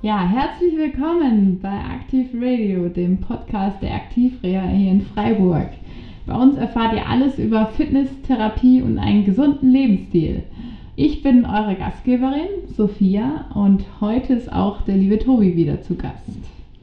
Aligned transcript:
Ja, 0.00 0.20
herzlich 0.20 0.76
willkommen 0.76 1.58
bei 1.60 1.68
Aktiv 1.68 2.28
Radio, 2.32 2.88
dem 2.88 3.16
Podcast 3.18 3.82
der 3.82 3.96
Aktivreha 3.96 4.62
hier 4.68 4.92
in 4.92 5.00
Freiburg. 5.00 5.70
Bei 6.24 6.36
uns 6.36 6.56
erfahrt 6.56 6.92
ihr 6.92 7.04
alles 7.04 7.36
über 7.36 7.66
Fitness, 7.66 8.08
Therapie 8.24 8.80
und 8.80 8.96
einen 8.98 9.24
gesunden 9.24 9.72
Lebensstil. 9.72 10.44
Ich 10.94 11.24
bin 11.24 11.44
eure 11.44 11.74
Gastgeberin, 11.74 12.68
Sophia, 12.76 13.46
und 13.56 13.84
heute 14.00 14.34
ist 14.34 14.52
auch 14.52 14.82
der 14.82 14.94
liebe 14.94 15.18
Tobi 15.18 15.56
wieder 15.56 15.82
zu 15.82 15.96
Gast. 15.96 16.30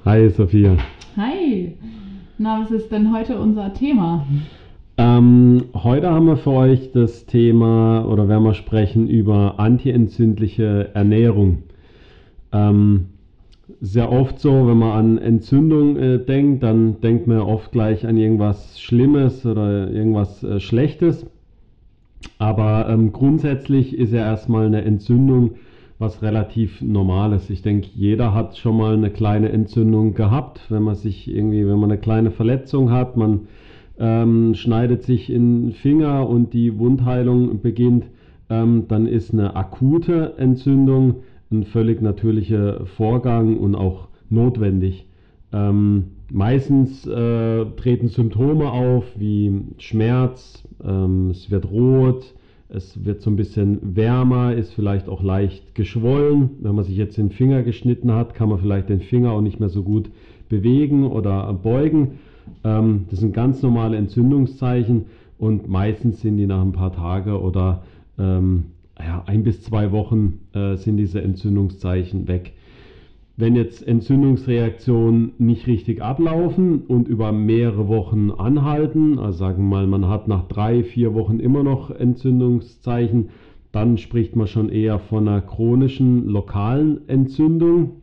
Hi, 0.04 0.30
Sophia. 0.30 0.76
Hi. 1.16 1.72
Na, 2.38 2.64
was 2.64 2.72
ist 2.72 2.92
denn 2.92 3.16
heute 3.16 3.40
unser 3.40 3.74
Thema? 3.74 4.28
Ähm, 4.98 5.64
heute 5.74 6.10
haben 6.10 6.28
wir 6.28 6.38
für 6.38 6.52
euch 6.52 6.92
das 6.92 7.26
Thema 7.26 8.06
oder 8.10 8.28
werden 8.28 8.44
wir 8.44 8.56
sprechen 8.56 9.08
über 9.08 9.58
antientzündliche 9.58 10.90
Ernährung. 10.94 11.60
Ähm, 12.56 13.08
sehr 13.82 14.12
oft 14.12 14.40
so, 14.40 14.68
wenn 14.68 14.78
man 14.78 14.92
an 14.92 15.18
Entzündung 15.18 15.98
äh, 15.98 16.20
denkt, 16.20 16.64
dann 16.64 17.02
denkt 17.02 17.28
man 17.28 17.40
oft 17.40 17.72
gleich 17.72 18.08
an 18.08 18.16
irgendwas 18.16 18.80
Schlimmes 18.80 19.46
oder 19.46 19.92
irgendwas 19.92 20.44
äh, 20.44 20.60
Schlechtes. 20.60 21.26
Aber 22.38 22.88
ähm, 22.90 23.12
grundsätzlich 23.12 23.98
ist 23.98 24.14
ja 24.14 24.22
erstmal 24.22 24.68
eine 24.68 24.84
Entzündung 24.84 25.56
was 25.98 26.22
relativ 26.22 26.82
Normales. 26.82 27.50
Ich 27.50 27.62
denke, 27.62 27.88
jeder 27.96 28.34
hat 28.34 28.58
schon 28.58 28.78
mal 28.78 28.94
eine 28.94 29.10
kleine 29.10 29.50
Entzündung 29.50 30.14
gehabt, 30.14 30.60
wenn 30.70 30.84
man 30.84 30.96
sich 30.96 31.34
irgendwie, 31.34 31.66
wenn 31.66 31.80
man 31.80 31.92
eine 31.92 32.00
kleine 32.00 32.32
Verletzung 32.32 32.92
hat, 32.92 33.16
man 33.16 33.48
ähm, 33.98 34.56
schneidet 34.56 35.04
sich 35.04 35.30
in 35.30 35.68
den 35.68 35.72
Finger 35.72 36.28
und 36.28 36.54
die 36.54 36.78
Wundheilung 36.78 37.62
beginnt, 37.62 38.06
ähm, 38.50 38.86
dann 38.90 39.08
ist 39.08 39.32
eine 39.32 39.56
akute 39.56 40.34
Entzündung 40.38 41.24
ein 41.52 41.64
völlig 41.64 42.02
natürlicher 42.02 42.86
Vorgang 42.86 43.58
und 43.58 43.76
auch 43.76 44.08
notwendig. 44.30 45.08
Ähm, 45.54 46.06
meistens 46.32 47.06
äh, 47.06 47.66
treten 47.78 48.08
Symptome 48.08 48.72
auf 48.72 49.06
wie 49.18 49.62
Schmerz, 49.78 50.64
ähm, 50.84 51.30
es 51.30 51.52
wird 51.52 51.70
rot, 51.70 52.34
es 52.68 53.06
wird 53.06 53.22
so 53.22 53.30
ein 53.30 53.36
bisschen 53.36 53.96
wärmer, 53.96 54.54
ist 54.54 54.74
vielleicht 54.74 55.08
auch 55.08 55.24
leicht 55.24 55.76
geschwollen. 55.76 56.50
Wenn 56.62 56.76
man 56.76 56.84
sich 56.84 56.98
jetzt 56.98 57.18
den 57.18 57.30
Finger 57.30 57.64
geschnitten 57.64 58.12
hat, 58.12 58.34
kann 58.34 58.50
man 58.50 58.60
vielleicht 58.60 58.90
den 58.90 59.02
Finger 59.02 59.32
auch 59.32 59.42
nicht 59.42 59.60
mehr 59.60 59.70
so 59.70 59.84
gut 59.84 60.10
bewegen 60.50 61.06
oder 61.06 61.54
beugen. 61.54 62.20
Ähm, 62.64 63.06
das 63.10 63.20
sind 63.20 63.34
ganz 63.34 63.62
normale 63.62 63.98
Entzündungszeichen 63.98 65.06
und 65.38 65.70
meistens 65.70 66.22
sind 66.22 66.38
die 66.38 66.48
nach 66.48 66.62
ein 66.62 66.72
paar 66.72 66.94
Tagen 66.94 67.34
oder 67.34 67.84
ähm, 68.18 68.66
ja, 69.00 69.24
ein 69.26 69.44
bis 69.44 69.62
zwei 69.62 69.92
Wochen 69.92 70.40
äh, 70.54 70.76
sind 70.76 70.98
diese 70.98 71.22
Entzündungszeichen 71.22 72.28
weg. 72.28 72.54
Wenn 73.38 73.56
jetzt 73.58 73.86
Entzündungsreaktionen 73.86 75.34
nicht 75.40 75.68
richtig 75.68 76.02
ablaufen 76.02 76.84
und 76.88 77.10
über 77.10 77.34
mehrere 77.34 77.90
Wochen 77.90 78.32
anhalten, 78.32 79.20
also 79.20 79.38
sagen 79.40 79.64
wir 79.64 79.78
mal, 79.78 79.88
man 79.88 80.08
hat 80.08 80.30
nach 80.30 80.48
drei, 80.48 80.84
vier 80.84 81.14
Wochen 81.14 81.42
immer 81.42 81.62
noch 81.62 81.92
Entzündungszeichen, 81.92 83.30
dann 83.74 83.98
spricht 83.98 84.38
man 84.38 84.48
schon 84.48 84.70
eher 84.70 85.00
von 85.00 85.28
einer 85.28 85.42
chronischen 85.42 86.28
lokalen 86.28 87.10
Entzündung. 87.10 88.02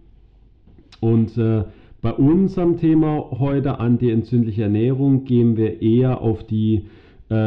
Und 1.00 1.38
äh, 1.38 1.64
bei 2.02 2.12
unserem 2.12 2.76
Thema 2.76 3.30
heute 3.30 3.78
antientzündliche 3.80 4.64
Ernährung 4.64 5.24
gehen 5.24 5.56
wir 5.56 5.80
eher 5.80 6.20
auf 6.20 6.44
die 6.44 6.74
äh, 6.74 6.82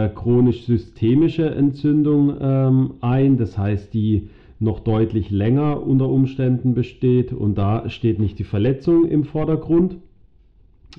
chronisch-systemische 0.10 1.54
Entzündung 1.54 2.38
ähm, 2.40 2.94
ein, 3.02 3.38
das 3.38 3.58
heißt, 3.58 3.94
die 3.94 4.30
noch 4.60 4.80
deutlich 4.80 5.32
länger 5.32 5.86
unter 5.86 6.08
Umständen 6.10 6.74
besteht 6.74 7.34
und 7.34 7.58
da 7.58 7.90
steht 7.90 8.20
nicht 8.20 8.40
die 8.40 8.46
Verletzung 8.46 9.06
im 9.06 9.26
Vordergrund, 9.26 9.98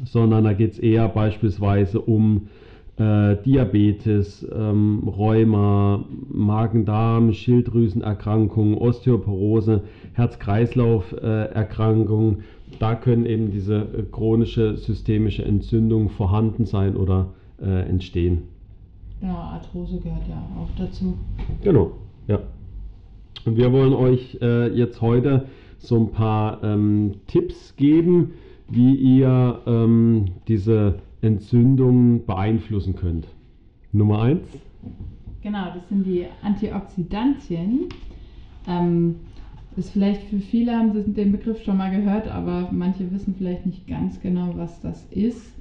sondern 0.04 0.44
da 0.44 0.52
geht 0.52 0.72
es 0.72 0.78
eher 0.78 1.08
beispielsweise 1.08 2.00
um 2.00 2.48
äh, 2.98 3.36
Diabetes, 3.44 4.46
ähm, 4.54 5.02
Rheuma, 5.06 6.04
Magen-Darm, 6.28 7.32
Schilddrüsenerkrankungen, 7.32 8.75
Osteoporose, 8.75 9.84
Herz-Kreislauf-Erkrankungen. 10.14 12.44
da 12.78 12.94
können 12.94 13.25
eben 13.26 13.50
diese 13.50 13.76
äh, 13.76 14.04
chronische 14.10 14.76
systemische 14.76 15.44
Entzündungen 15.44 16.10
vorhanden 16.10 16.66
sein 16.66 16.96
oder 16.96 17.32
äh, 17.60 17.88
entstehen. 17.88 18.56
Genau, 19.21 19.34
Arthrose 19.34 19.99
gehört 19.99 20.28
ja 20.28 20.43
auch 20.59 20.69
dazu. 20.78 21.16
Genau, 21.62 21.93
ja. 22.28 22.41
Und 23.44 23.56
wir 23.56 23.72
wollen 23.72 23.94
euch 23.94 24.38
äh, 24.43 24.69
jetzt 24.77 25.00
heute 25.00 25.47
so 25.78 25.97
ein 25.97 26.10
paar 26.10 26.62
ähm, 26.62 27.15
Tipps 27.26 27.76
geben, 27.76 28.32
wie 28.69 28.94
ihr 28.94 29.60
ähm, 29.66 30.26
diese 30.49 30.99
Entzündung 31.22 32.26
beeinflussen 32.26 32.97
könnt. 32.97 33.28
Nummer 33.93 34.22
eins. 34.22 34.47
Genau, 35.43 35.66
das 35.75 35.88
sind 35.88 36.05
die 36.05 36.26
Antioxidantien. 36.43 37.88
Ähm, 38.66 39.16
ist 39.76 39.91
vielleicht 39.91 40.22
für 40.25 40.38
viele 40.38 40.76
haben 40.76 40.93
sie 40.93 41.12
den 41.12 41.32
Begriff 41.32 41.62
schon 41.62 41.76
mal 41.76 41.91
gehört, 41.91 42.28
aber 42.28 42.69
manche 42.72 43.10
wissen 43.12 43.34
vielleicht 43.37 43.66
nicht 43.66 43.87
ganz 43.87 44.21
genau, 44.21 44.55
was 44.56 44.81
das 44.81 45.06
ist. 45.10 45.56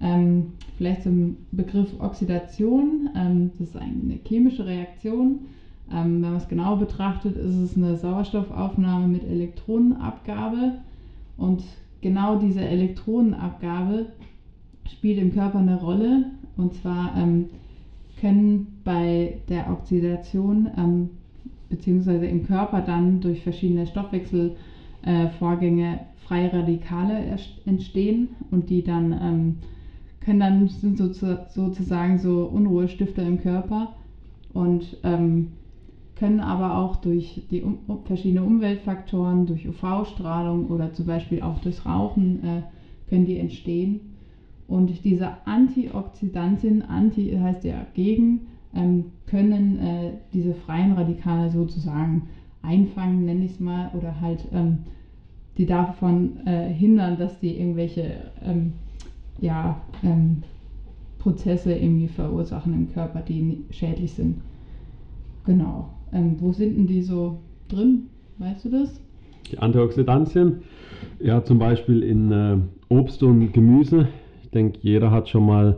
Ähm, 0.00 0.52
vielleicht 0.76 1.02
zum 1.02 1.36
Begriff 1.52 2.00
Oxidation. 2.00 3.10
Ähm, 3.14 3.52
das 3.58 3.68
ist 3.68 3.76
eine 3.76 4.18
chemische 4.26 4.66
Reaktion. 4.66 5.40
Ähm, 5.92 6.22
wenn 6.22 6.30
man 6.30 6.36
es 6.36 6.48
genau 6.48 6.76
betrachtet, 6.76 7.36
ist 7.36 7.54
es 7.54 7.76
eine 7.76 7.96
Sauerstoffaufnahme 7.96 9.08
mit 9.08 9.24
Elektronenabgabe. 9.24 10.74
Und 11.36 11.62
genau 12.00 12.38
diese 12.38 12.62
Elektronenabgabe 12.62 14.06
spielt 14.88 15.18
im 15.18 15.32
Körper 15.32 15.58
eine 15.58 15.80
Rolle. 15.80 16.26
Und 16.56 16.74
zwar 16.74 17.16
ähm, 17.16 17.46
können 18.20 18.80
bei 18.84 19.38
der 19.48 19.70
Oxidation 19.70 20.68
ähm, 20.76 21.10
beziehungsweise 21.68 22.26
im 22.26 22.46
Körper 22.46 22.80
dann 22.80 23.20
durch 23.20 23.42
verschiedene 23.42 23.86
Stoffwechselvorgänge 23.86 25.94
äh, 25.94 25.98
freie 26.26 26.52
Radikale 26.52 27.36
entstehen 27.64 28.28
und 28.50 28.68
die 28.70 28.82
dann 28.84 29.18
ähm, 29.20 29.56
können 30.20 30.40
dann 30.40 30.68
sind 30.68 30.98
sozusagen 30.98 32.18
so 32.18 32.44
Unruhestifter 32.44 33.26
im 33.26 33.40
Körper 33.40 33.94
und 34.52 34.98
ähm, 35.02 35.48
können 36.16 36.40
aber 36.40 36.76
auch 36.76 36.96
durch 36.96 37.42
die 37.50 37.62
um, 37.62 37.78
verschiedene 38.04 38.42
Umweltfaktoren, 38.42 39.46
durch 39.46 39.66
UV-Strahlung 39.66 40.66
oder 40.66 40.92
zum 40.92 41.06
Beispiel 41.06 41.40
auch 41.40 41.58
durchs 41.60 41.86
Rauchen 41.86 42.44
äh, 42.44 42.62
können 43.08 43.24
die 43.24 43.38
entstehen. 43.38 44.00
Und 44.68 45.04
diese 45.04 45.30
Antioxidantien, 45.46 46.82
Anti 46.82 47.30
heißt 47.30 47.64
ja 47.64 47.86
gegen, 47.94 48.42
ähm, 48.74 49.06
können 49.26 49.78
äh, 49.78 50.12
diese 50.32 50.54
freien 50.54 50.92
Radikale 50.92 51.50
sozusagen 51.50 52.28
einfangen, 52.62 53.24
nenne 53.24 53.46
ich 53.46 53.52
es 53.52 53.60
mal, 53.60 53.90
oder 53.98 54.20
halt 54.20 54.46
ähm, 54.52 54.78
die 55.56 55.66
davon 55.66 56.46
äh, 56.46 56.68
hindern, 56.68 57.18
dass 57.18 57.40
die 57.40 57.58
irgendwelche 57.58 58.30
ähm, 58.44 58.74
ja, 59.40 59.80
ähm, 60.02 60.42
Prozesse 61.18 61.74
irgendwie 61.74 62.08
verursachen 62.08 62.74
im 62.74 62.92
Körper, 62.92 63.20
die 63.20 63.64
schädlich 63.70 64.12
sind. 64.12 64.40
Genau. 65.44 65.90
Ähm, 66.12 66.36
wo 66.38 66.52
sind 66.52 66.76
denn 66.76 66.86
die 66.86 67.02
so 67.02 67.38
drin? 67.68 68.06
Weißt 68.38 68.64
du 68.64 68.70
das? 68.70 69.00
Die 69.50 69.58
Antioxidantien, 69.58 70.62
ja, 71.18 71.44
zum 71.44 71.58
Beispiel 71.58 72.02
in 72.02 72.32
äh, 72.32 72.56
Obst 72.88 73.22
und 73.22 73.52
Gemüse. 73.52 74.08
Ich 74.42 74.50
denke, 74.50 74.78
jeder 74.82 75.10
hat 75.10 75.28
schon 75.28 75.46
mal 75.46 75.76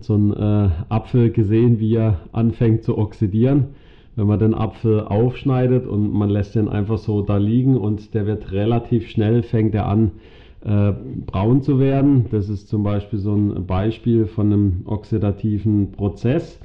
so 0.00 0.14
einen 0.14 0.32
äh, 0.32 0.70
Apfel 0.88 1.30
gesehen, 1.30 1.78
wie 1.78 1.94
er 1.94 2.20
anfängt 2.32 2.82
zu 2.82 2.98
oxidieren. 2.98 3.68
Wenn 4.14 4.26
man 4.26 4.38
den 4.38 4.54
Apfel 4.54 5.00
aufschneidet 5.00 5.86
und 5.86 6.12
man 6.12 6.28
lässt 6.28 6.54
den 6.54 6.68
einfach 6.68 6.98
so 6.98 7.22
da 7.22 7.38
liegen 7.38 7.76
und 7.78 8.12
der 8.12 8.26
wird 8.26 8.52
relativ 8.52 9.08
schnell, 9.08 9.42
fängt 9.42 9.74
er 9.74 9.86
an, 9.86 10.10
äh, 10.64 10.92
braun 11.26 11.62
zu 11.62 11.78
werden. 11.78 12.26
Das 12.30 12.48
ist 12.48 12.68
zum 12.68 12.82
Beispiel 12.82 13.18
so 13.18 13.34
ein 13.34 13.66
Beispiel 13.66 14.26
von 14.26 14.52
einem 14.52 14.72
oxidativen 14.84 15.92
Prozess. 15.92 16.60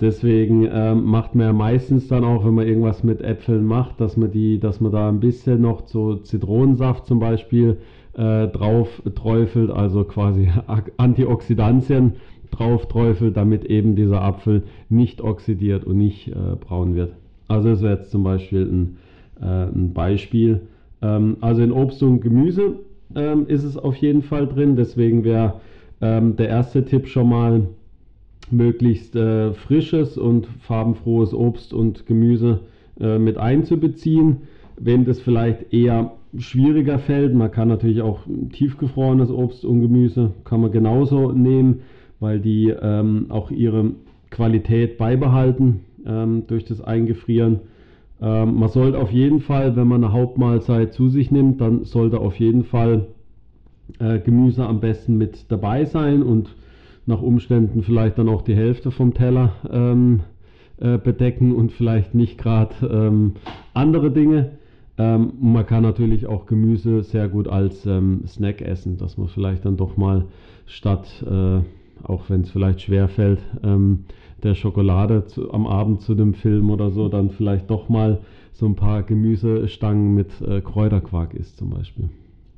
Deswegen 0.00 0.64
äh, 0.66 0.94
macht 0.94 1.34
man 1.34 1.46
ja 1.46 1.52
meistens 1.52 2.06
dann 2.06 2.22
auch, 2.24 2.44
wenn 2.44 2.54
man 2.54 2.68
irgendwas 2.68 3.02
mit 3.02 3.20
Äpfeln 3.20 3.64
macht, 3.64 4.00
dass 4.00 4.16
man 4.16 4.30
die, 4.30 4.60
dass 4.60 4.80
man 4.80 4.92
da 4.92 5.08
ein 5.08 5.18
bisschen 5.18 5.60
noch 5.60 5.86
so 5.86 6.16
Zitronensaft 6.16 7.06
zum 7.06 7.18
Beispiel 7.18 7.78
äh, 8.14 8.46
drauf 8.46 9.02
träufelt, 9.16 9.70
also 9.70 10.04
quasi 10.04 10.48
Antioxidantien 10.96 12.14
drauf 12.52 12.86
träufelt, 12.86 13.36
damit 13.36 13.64
eben 13.64 13.96
dieser 13.96 14.22
Apfel 14.22 14.62
nicht 14.88 15.20
oxidiert 15.20 15.84
und 15.84 15.98
nicht 15.98 16.28
äh, 16.28 16.56
braun 16.60 16.94
wird. 16.94 17.12
Also 17.48 17.70
das 17.70 17.82
wäre 17.82 17.96
jetzt 17.96 18.10
zum 18.10 18.22
Beispiel 18.22 18.62
ein, 18.62 18.96
äh, 19.40 19.64
ein 19.64 19.92
Beispiel. 19.94 20.60
Ähm, 21.02 21.38
also 21.40 21.62
in 21.62 21.72
Obst 21.72 22.02
und 22.02 22.20
Gemüse 22.20 22.76
ähm, 23.14 23.46
ist 23.48 23.64
es 23.64 23.76
auf 23.76 23.96
jeden 23.96 24.22
Fall 24.22 24.46
drin. 24.46 24.76
Deswegen 24.76 25.24
wäre 25.24 25.60
ähm, 26.00 26.36
der 26.36 26.48
erste 26.48 26.84
Tipp 26.84 27.06
schon 27.08 27.28
mal 27.28 27.68
möglichst 28.50 29.14
äh, 29.16 29.52
frisches 29.52 30.16
und 30.16 30.46
farbenfrohes 30.60 31.34
Obst 31.34 31.72
und 31.72 32.06
Gemüse 32.06 32.60
äh, 33.00 33.18
mit 33.18 33.36
einzubeziehen. 33.36 34.38
Wenn 34.76 35.04
das 35.04 35.20
vielleicht 35.20 35.72
eher 35.72 36.12
schwieriger 36.36 36.98
fällt. 36.98 37.34
Man 37.34 37.50
kann 37.50 37.68
natürlich 37.68 38.02
auch 38.02 38.20
tiefgefrorenes 38.52 39.30
Obst 39.30 39.64
und 39.64 39.80
Gemüse 39.80 40.32
kann 40.44 40.60
man 40.60 40.72
genauso 40.72 41.32
nehmen, 41.32 41.80
weil 42.20 42.40
die 42.40 42.68
ähm, 42.68 43.26
auch 43.30 43.50
ihre 43.50 43.92
Qualität 44.30 44.98
beibehalten 44.98 45.80
ähm, 46.06 46.44
durch 46.46 46.64
das 46.64 46.80
Eingefrieren. 46.80 47.60
Ähm, 48.20 48.58
man 48.58 48.68
sollte 48.68 48.98
auf 48.98 49.12
jeden 49.12 49.40
Fall, 49.40 49.76
wenn 49.76 49.86
man 49.86 50.02
eine 50.02 50.12
Hauptmahlzeit 50.12 50.92
zu 50.92 51.08
sich 51.08 51.30
nimmt, 51.30 51.60
dann 51.60 51.84
sollte 51.84 52.20
auf 52.20 52.38
jeden 52.38 52.64
Fall 52.64 53.06
äh, 53.98 54.18
Gemüse 54.18 54.66
am 54.66 54.80
besten 54.80 55.16
mit 55.16 55.50
dabei 55.50 55.84
sein 55.84 56.22
und 56.22 56.54
nach 57.06 57.22
Umständen 57.22 57.82
vielleicht 57.82 58.18
dann 58.18 58.28
auch 58.28 58.42
die 58.42 58.54
Hälfte 58.54 58.90
vom 58.90 59.14
Teller 59.14 59.52
ähm, 59.70 60.20
äh, 60.78 60.98
bedecken 60.98 61.54
und 61.54 61.72
vielleicht 61.72 62.14
nicht 62.14 62.38
gerade 62.38 62.74
ähm, 62.86 63.32
andere 63.72 64.10
Dinge. 64.10 64.58
Ähm, 64.98 65.32
man 65.40 65.64
kann 65.64 65.82
natürlich 65.82 66.26
auch 66.26 66.46
Gemüse 66.46 67.02
sehr 67.02 67.28
gut 67.28 67.48
als 67.48 67.86
ähm, 67.86 68.22
Snack 68.26 68.60
essen, 68.60 68.98
dass 68.98 69.16
man 69.16 69.28
vielleicht 69.28 69.64
dann 69.64 69.76
doch 69.76 69.96
mal 69.96 70.26
statt, 70.66 71.24
äh, 71.26 71.60
auch 72.02 72.28
wenn 72.28 72.42
es 72.42 72.50
vielleicht 72.50 72.82
schwer 72.82 73.08
fällt, 73.08 73.40
ähm, 73.62 74.04
der 74.42 74.54
Schokolade 74.54 75.26
zu, 75.26 75.52
am 75.52 75.66
Abend 75.66 76.00
zu 76.00 76.14
dem 76.14 76.34
Film 76.34 76.70
oder 76.70 76.90
so, 76.90 77.08
dann 77.08 77.30
vielleicht 77.30 77.70
doch 77.70 77.88
mal 77.88 78.20
so 78.52 78.66
ein 78.66 78.74
paar 78.74 79.02
Gemüsestangen 79.02 80.14
mit 80.14 80.40
äh, 80.40 80.60
Kräuterquark 80.60 81.34
isst 81.34 81.56
zum 81.56 81.70
Beispiel. 81.70 82.08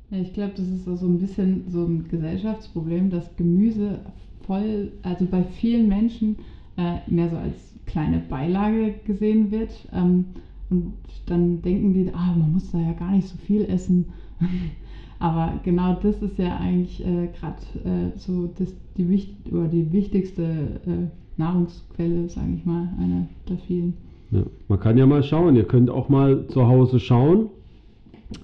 Ja, 0.09 0.19
ich 0.19 0.33
glaube, 0.33 0.53
das 0.55 0.67
ist 0.67 0.85
so 0.85 1.05
ein 1.05 1.19
bisschen 1.19 1.63
so 1.69 1.85
ein 1.85 2.05
Gesellschaftsproblem, 2.09 3.09
dass 3.09 3.35
Gemüse 3.37 3.99
voll, 4.45 4.91
also 5.03 5.25
bei 5.25 5.43
vielen 5.43 5.87
Menschen 5.87 6.37
äh, 6.77 6.97
mehr 7.07 7.29
so 7.29 7.37
als 7.37 7.75
kleine 7.85 8.19
Beilage 8.19 8.95
gesehen 9.05 9.51
wird. 9.51 9.71
Ähm, 9.93 10.25
und 10.69 10.93
dann 11.25 11.61
denken 11.61 11.93
die, 11.93 12.09
ah, 12.13 12.33
man 12.37 12.53
muss 12.53 12.71
da 12.71 12.79
ja 12.79 12.93
gar 12.93 13.11
nicht 13.11 13.27
so 13.27 13.37
viel 13.37 13.63
essen. 13.65 14.05
Aber 15.19 15.59
genau 15.63 15.93
das 16.01 16.21
ist 16.21 16.39
ja 16.39 16.57
eigentlich 16.57 17.05
äh, 17.05 17.27
gerade 17.27 17.61
äh, 17.85 18.17
so 18.17 18.49
das, 18.57 18.73
die, 18.97 19.27
oder 19.51 19.67
die 19.67 19.91
wichtigste 19.91 20.81
äh, 20.85 21.20
Nahrungsquelle, 21.41 22.29
sage 22.29 22.53
ich 22.55 22.65
mal, 22.65 22.89
eine 22.99 23.27
der 23.49 23.57
vielen. 23.57 23.93
Ja, 24.31 24.43
man 24.67 24.79
kann 24.79 24.97
ja 24.97 25.05
mal 25.05 25.23
schauen, 25.23 25.55
ihr 25.55 25.65
könnt 25.65 25.89
auch 25.89 26.07
mal 26.07 26.47
zu 26.47 26.67
Hause 26.67 26.99
schauen, 26.99 27.49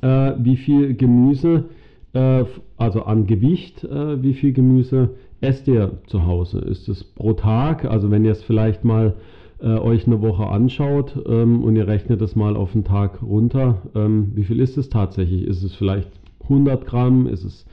äh, 0.01 0.33
wie 0.39 0.57
viel 0.57 0.95
Gemüse, 0.95 1.65
äh, 2.13 2.43
also 2.75 3.03
an 3.03 3.25
Gewicht, 3.25 3.83
äh, 3.83 4.21
wie 4.21 4.33
viel 4.33 4.51
Gemüse 4.51 5.11
esst 5.39 5.67
ihr 5.67 5.99
zu 6.07 6.25
Hause? 6.25 6.59
Ist 6.59 6.89
es 6.89 7.03
pro 7.03 7.33
Tag? 7.33 7.85
Also 7.85 8.11
wenn 8.11 8.25
ihr 8.25 8.31
es 8.31 8.43
vielleicht 8.43 8.83
mal 8.83 9.15
äh, 9.61 9.77
euch 9.77 10.07
eine 10.07 10.21
Woche 10.21 10.47
anschaut 10.47 11.17
ähm, 11.27 11.63
und 11.63 11.75
ihr 11.75 11.87
rechnet 11.87 12.21
es 12.21 12.35
mal 12.35 12.55
auf 12.55 12.73
den 12.73 12.83
Tag 12.83 13.21
runter, 13.21 13.83
ähm, 13.95 14.31
wie 14.35 14.43
viel 14.43 14.59
ist 14.59 14.77
es 14.77 14.89
tatsächlich? 14.89 15.43
Ist 15.43 15.63
es 15.63 15.73
vielleicht 15.75 16.09
100 16.43 16.85
Gramm? 16.85 17.27
Ist 17.27 17.43
es 17.43 17.65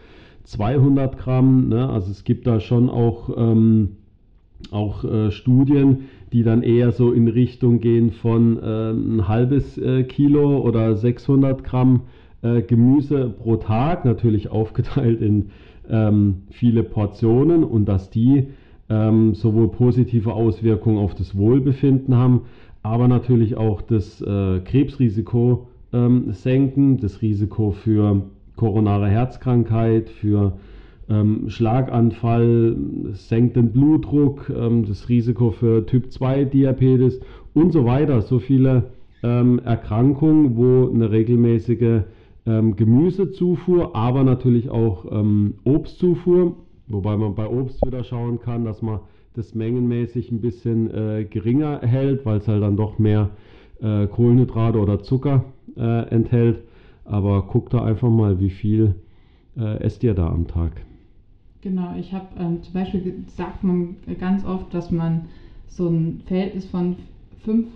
200 0.45 1.19
Gramm? 1.19 1.69
Ne? 1.69 1.89
Also 1.89 2.11
es 2.11 2.25
gibt 2.25 2.47
da 2.47 2.61
schon 2.61 2.91
auch, 2.91 3.31
ähm, 3.37 3.97
auch 4.73 5.05
äh, 5.05 5.31
Studien, 5.31 6.05
die 6.33 6.43
dann 6.43 6.63
eher 6.63 6.93
so 6.93 7.13
in 7.13 7.29
Richtung 7.29 7.81
gehen 7.81 8.11
von 8.11 8.59
äh, 8.59 8.91
ein 8.91 9.29
halbes 9.29 9.79
äh, 9.79 10.03
Kilo 10.05 10.59
oder 10.59 10.97
600 10.97 11.63
Gramm 11.65 12.03
äh, 12.43 12.63
Gemüse 12.63 13.29
pro 13.31 13.57
Tag, 13.57 14.05
natürlich 14.05 14.51
aufgeteilt 14.51 15.21
in 15.21 15.51
ähm, 15.89 16.43
viele 16.51 16.83
Portionen 16.83 17.65
und 17.65 17.87
dass 17.87 18.11
die 18.11 18.49
ähm, 18.89 19.35
sowohl 19.35 19.69
positive 19.69 20.33
Auswirkungen 20.33 20.99
auf 20.99 21.15
das 21.15 21.37
Wohlbefinden 21.37 22.17
haben, 22.17 22.43
aber 22.83 23.09
natürlich 23.09 23.57
auch 23.57 23.81
das 23.81 24.21
äh, 24.21 24.61
Krebsrisiko 24.61 25.69
ähm, 25.93 26.33
senken, 26.33 26.99
das 26.99 27.23
Risiko 27.23 27.71
für 27.71 28.23
koronare 28.57 29.09
Herzkrankheit, 29.09 30.11
für 30.11 30.53
ähm, 31.09 31.49
Schlaganfall, 31.49 32.77
senkt 33.13 33.57
den 33.57 33.73
Blutdruck, 33.73 34.51
ähm, 34.51 34.87
das 34.87 35.09
Risiko 35.09 35.51
für 35.51 35.85
Typ 35.87 36.11
2 36.11 36.45
Diabetes 36.45 37.21
und 37.53 37.73
so 37.73 37.85
weiter. 37.85 38.23
So 38.23 38.39
viele 38.39 38.85
ähm, 39.23 39.61
Erkrankungen, 39.65 40.57
wo 40.57 40.91
eine 40.93 41.11
regelmäßige 41.11 42.03
ähm, 42.47 42.77
Gemüsezufuhr, 42.77 43.95
aber 43.95 44.25
natürlich 44.25 44.71
auch 44.71 45.07
ähm, 45.11 45.55
Obstzufuhr, 45.65 46.57
wobei 46.89 47.17
man 47.17 47.35
bei 47.35 47.49
Obst 47.49 47.85
wieder 47.87 48.05
schauen 48.05 48.41
kann, 48.41 48.65
dass 48.65 48.83
man 48.83 49.01
das 49.35 49.55
mengenmäßig 49.55 50.31
ein 50.31 50.41
bisschen 50.41 50.91
äh, 50.91 51.25
geringer 51.25 51.81
hält, 51.83 52.25
weil 52.25 52.39
es 52.39 52.49
halt 52.49 52.63
dann 52.63 52.77
doch 52.77 52.99
mehr 52.99 53.31
äh, 53.81 54.07
Kohlenhydrate 54.07 54.79
oder 54.79 55.03
Zucker 55.03 55.45
äh, 55.77 56.09
enthält. 56.09 56.63
Aber 57.05 57.43
guckt 57.43 57.75
da 57.75 57.85
einfach 57.85 58.11
mal, 58.11 58.41
wie 58.41 58.51
viel 58.51 58.95
äh, 59.59 59.83
esst 59.83 60.03
ihr 60.05 60.15
da 60.15 60.29
am 60.29 60.47
Tag. 60.47 60.73
Genau, 61.65 61.95
ich 61.99 62.13
habe 62.13 62.27
ähm, 62.39 62.63
zum 62.63 62.75
Beispiel 62.75 63.25
sagt 63.27 63.65
man 63.65 63.97
ganz 64.21 64.45
oft, 64.45 64.75
dass 64.75 64.91
man 64.91 65.23
so 65.67 65.89
ein 65.89 66.21
Verhältnis 66.27 66.67
von 66.67 66.97
5 67.43 67.67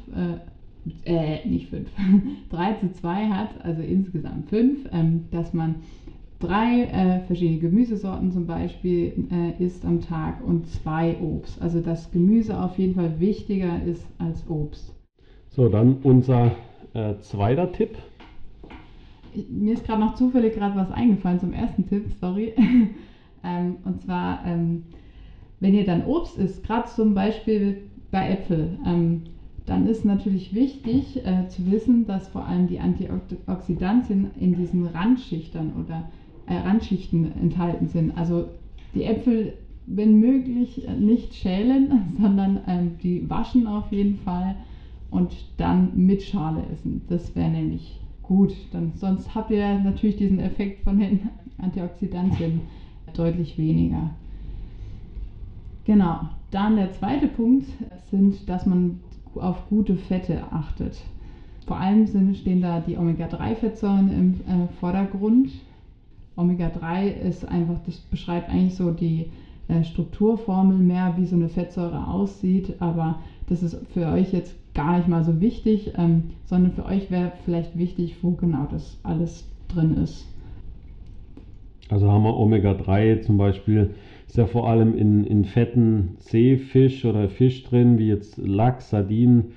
äh, 1.06 1.49
nicht 1.49 1.70
fünf, 1.70 1.88
3 2.50 2.75
zu 2.75 2.93
2 2.93 3.29
hat, 3.29 3.64
also 3.64 3.81
insgesamt 3.81 4.50
5, 4.50 4.90
ähm, 4.93 5.25
dass 5.31 5.55
man 5.55 5.76
drei 6.38 6.82
äh, 6.82 7.20
verschiedene 7.20 7.61
Gemüsesorten 7.61 8.31
zum 8.31 8.44
Beispiel 8.44 9.26
äh, 9.31 9.62
isst 9.62 9.87
am 9.87 10.02
Tag 10.02 10.44
und 10.46 10.67
zwei 10.67 11.17
Obst. 11.19 11.61
Also 11.62 11.81
dass 11.81 12.11
Gemüse 12.11 12.61
auf 12.61 12.79
jeden 12.79 12.94
Fall 12.94 13.19
wichtiger 13.20 13.82
ist 13.82 14.06
als 14.19 14.46
Obst. 14.50 14.94
So, 15.49 15.70
dann 15.70 15.96
unser 16.02 16.52
äh, 16.93 17.14
zweiter 17.20 17.73
Tipp. 17.73 17.96
Mir 19.49 19.73
ist 19.73 19.87
gerade 19.87 20.00
noch 20.00 20.14
zufällig 20.14 20.55
gerade 20.55 20.76
was 20.76 20.91
eingefallen 20.91 21.41
zum 21.41 21.55
ersten 21.55 21.88
Tipp, 21.88 22.05
sorry. 22.20 22.52
ähm, 23.44 23.76
und 23.85 24.00
zwar, 24.02 24.44
ähm, 24.44 24.85
wenn 25.61 25.75
ihr 25.75 25.85
dann 25.85 26.05
Obst 26.05 26.38
isst, 26.38 26.64
gerade 26.64 26.88
zum 26.88 27.14
Beispiel 27.14 27.82
bei 28.11 28.31
Äpfel, 28.31 28.79
ähm, 28.87 29.23
dann 29.67 29.87
ist 29.87 30.05
natürlich 30.05 30.55
wichtig 30.55 31.25
äh, 31.26 31.46
zu 31.49 31.70
wissen, 31.70 32.06
dass 32.06 32.29
vor 32.29 32.46
allem 32.46 32.69
die 32.69 32.81
Antioxidantien 32.81 34.31
in 34.41 34.55
diesen 34.55 34.86
Randschichtern 34.86 35.72
oder 35.79 36.05
äh, 36.46 36.55
Randschichten 36.55 37.31
enthalten 37.39 37.86
sind. 37.86 38.17
Also 38.17 38.46
die 38.94 39.05
Äpfel, 39.05 39.55
wenn 39.86 40.19
möglich, 40.19 40.86
nicht 40.98 41.34
schälen, 41.34 42.15
sondern 42.20 42.60
ähm, 42.67 42.93
die 43.03 43.29
waschen 43.29 43.67
auf 43.67 43.93
jeden 43.93 44.17
Fall 44.17 44.55
und 45.10 45.34
dann 45.58 45.91
mit 45.94 46.22
Schale 46.22 46.62
essen. 46.72 47.03
Das 47.08 47.34
wäre 47.36 47.51
nämlich 47.51 48.01
gut. 48.22 48.55
Dann, 48.72 48.93
sonst 48.94 49.34
habt 49.34 49.51
ihr 49.51 49.79
natürlich 49.81 50.17
diesen 50.17 50.39
Effekt 50.39 50.84
von 50.84 50.98
den 50.98 51.20
Antioxidantien 51.58 52.60
deutlich 53.17 53.58
weniger. 53.58 54.10
Genau. 55.84 56.20
Dann 56.50 56.77
der 56.77 56.93
zweite 56.93 57.29
Punkt 57.29 57.67
sind, 58.10 58.48
dass 58.48 58.67
man 58.67 59.00
auf 59.34 59.69
gute 59.69 59.96
Fette 59.96 60.43
achtet. 60.50 60.98
Vor 61.67 61.79
allem 61.79 62.06
sind, 62.06 62.36
stehen 62.36 62.62
da 62.62 62.81
die 62.81 62.96
Omega-3-Fettsäuren 62.96 64.10
im 64.10 64.34
äh, 64.34 64.69
Vordergrund. 64.81 65.50
Omega-3 66.36 67.08
ist 67.08 67.46
einfach, 67.46 67.77
das 67.84 67.98
beschreibt 67.98 68.48
eigentlich 68.48 68.74
so 68.74 68.91
die 68.91 69.27
äh, 69.69 69.84
Strukturformel 69.84 70.79
mehr, 70.79 71.15
wie 71.19 71.27
so 71.27 71.36
eine 71.36 71.50
Fettsäure 71.50 72.06
aussieht, 72.08 72.81
aber 72.81 73.19
das 73.48 73.62
ist 73.62 73.77
für 73.93 74.06
euch 74.06 74.32
jetzt 74.32 74.55
gar 74.72 74.96
nicht 74.96 75.08
mal 75.08 75.24
so 75.24 75.41
wichtig, 75.41 75.93
ähm, 75.98 76.31
sondern 76.46 76.72
für 76.72 76.86
euch 76.86 77.10
wäre 77.10 77.32
vielleicht 77.44 77.77
wichtig, 77.77 78.17
wo 78.22 78.31
genau 78.31 78.67
das 78.70 78.98
alles 79.03 79.44
drin 79.69 79.96
ist. 80.03 80.27
Also 81.88 82.10
haben 82.10 82.24
wir 82.24 82.36
Omega-3 82.36 83.20
zum 83.22 83.38
Beispiel 83.38 83.90
ist 84.28 84.36
ja 84.36 84.46
vor 84.46 84.68
allem 84.68 84.96
in, 84.96 85.24
in 85.24 85.44
fetten 85.46 86.16
Seefisch 86.18 87.04
oder 87.06 87.30
Fisch 87.30 87.64
drin, 87.64 87.98
wie 87.98 88.08
jetzt 88.08 88.36
Lachs, 88.36 88.90
Sardinen, 88.90 89.52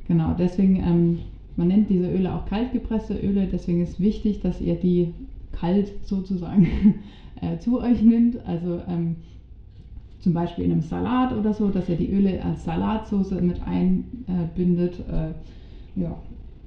Genau, 0.07 0.35
deswegen, 0.37 0.77
ähm, 0.77 1.19
man 1.55 1.67
nennt 1.67 1.89
diese 1.89 2.09
Öle 2.09 2.33
auch 2.33 2.45
kaltgepresste 2.45 3.15
Öle, 3.15 3.47
deswegen 3.47 3.81
ist 3.81 3.99
wichtig, 3.99 4.41
dass 4.41 4.61
ihr 4.61 4.75
die 4.75 5.13
kalt 5.51 5.93
sozusagen 6.03 6.67
äh, 7.41 7.57
zu 7.59 7.79
euch 7.79 8.01
nimmt. 8.01 8.45
Also 8.45 8.81
ähm, 8.87 9.15
zum 10.19 10.33
Beispiel 10.33 10.65
in 10.65 10.71
einem 10.71 10.81
Salat 10.81 11.33
oder 11.33 11.53
so, 11.53 11.69
dass 11.69 11.87
ihr 11.87 11.97
die 11.97 12.11
Öle 12.11 12.43
als 12.43 12.65
Salatsauce 12.65 13.39
mit 13.41 13.61
einbindet. 13.61 14.99
Äh, 15.07 16.01
ja, 16.01 16.17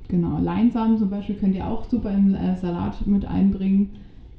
genau. 0.06 0.38
Leinsamen 0.38 0.96
zum 0.96 1.10
Beispiel 1.10 1.34
könnt 1.34 1.54
ihr 1.54 1.68
auch 1.68 1.84
super 1.84 2.12
im 2.12 2.34
äh, 2.34 2.56
Salat 2.56 3.06
mit 3.06 3.24
einbringen 3.24 3.90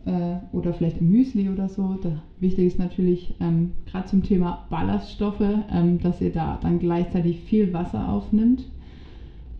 äh, 0.05 0.35
oder 0.51 0.73
vielleicht 0.73 1.01
im 1.01 1.11
Müsli 1.11 1.49
oder 1.49 1.69
so. 1.69 1.97
Da, 2.01 2.09
wichtig 2.39 2.67
ist 2.67 2.79
natürlich 2.79 3.35
ähm, 3.39 3.71
gerade 3.85 4.07
zum 4.07 4.23
Thema 4.23 4.65
Ballaststoffe, 4.69 5.41
ähm, 5.71 5.99
dass 6.01 6.21
ihr 6.21 6.31
da 6.31 6.59
dann 6.61 6.79
gleichzeitig 6.79 7.39
viel 7.41 7.73
Wasser 7.73 8.09
aufnimmt, 8.09 8.65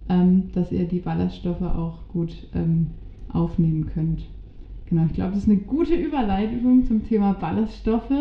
ähm, 0.10 0.50
dass 0.54 0.72
ihr 0.72 0.86
die 0.86 1.00
Ballaststoffe 1.00 1.62
auch 1.62 2.00
gut 2.12 2.48
ähm, 2.56 2.88
aufnehmen 3.32 3.88
könnt. 3.94 4.22
Genau, 4.90 5.06
ich 5.06 5.14
glaube, 5.14 5.32
das 5.32 5.44
ist 5.44 5.50
eine 5.50 5.60
gute 5.60 5.94
Überleitung 5.94 6.84
zum 6.86 7.08
Thema 7.08 7.34
Ballaststoffe. 7.34 8.12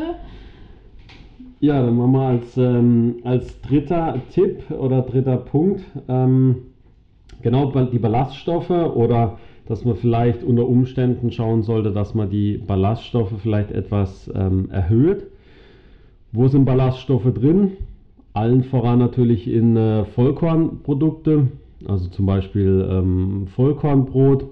Ja, 1.61 1.83
dann 1.83 1.97
machen 1.97 2.13
wir 2.13 2.21
als, 2.21 2.57
ähm, 2.57 3.17
als 3.25 3.61
dritter 3.63 4.21
Tipp 4.31 4.71
oder 4.71 5.03
dritter 5.03 5.39
Punkt 5.39 5.83
ähm, 6.09 6.57
genau 7.43 7.73
die 7.87 7.99
Ballaststoffe 7.99 8.71
oder 8.71 9.39
dass 9.69 9.85
man 9.85 9.97
vielleicht 9.97 10.43
unter 10.43 10.67
Umständen 10.67 11.31
schauen 11.31 11.63
sollte, 11.63 11.93
dass 11.93 12.15
man 12.15 12.31
die 12.31 12.57
Ballaststoffe 12.57 13.35
vielleicht 13.43 13.71
etwas 13.71 14.31
ähm, 14.35 14.71
erhöht. 14.71 15.27
Wo 16.33 16.49
sind 16.49 16.65
Ballaststoffe 16.65 17.33
drin? 17.35 17.73
Allen 18.33 18.65
voran 18.65 18.99
natürlich 18.99 19.47
in 19.47 19.77
äh, 19.77 20.07
Vollkornprodukte, 20.07 21.49
also 21.85 22.09
zum 22.09 22.25
Beispiel 22.25 22.89
ähm, 22.91 23.47
Vollkornbrot 23.49 24.47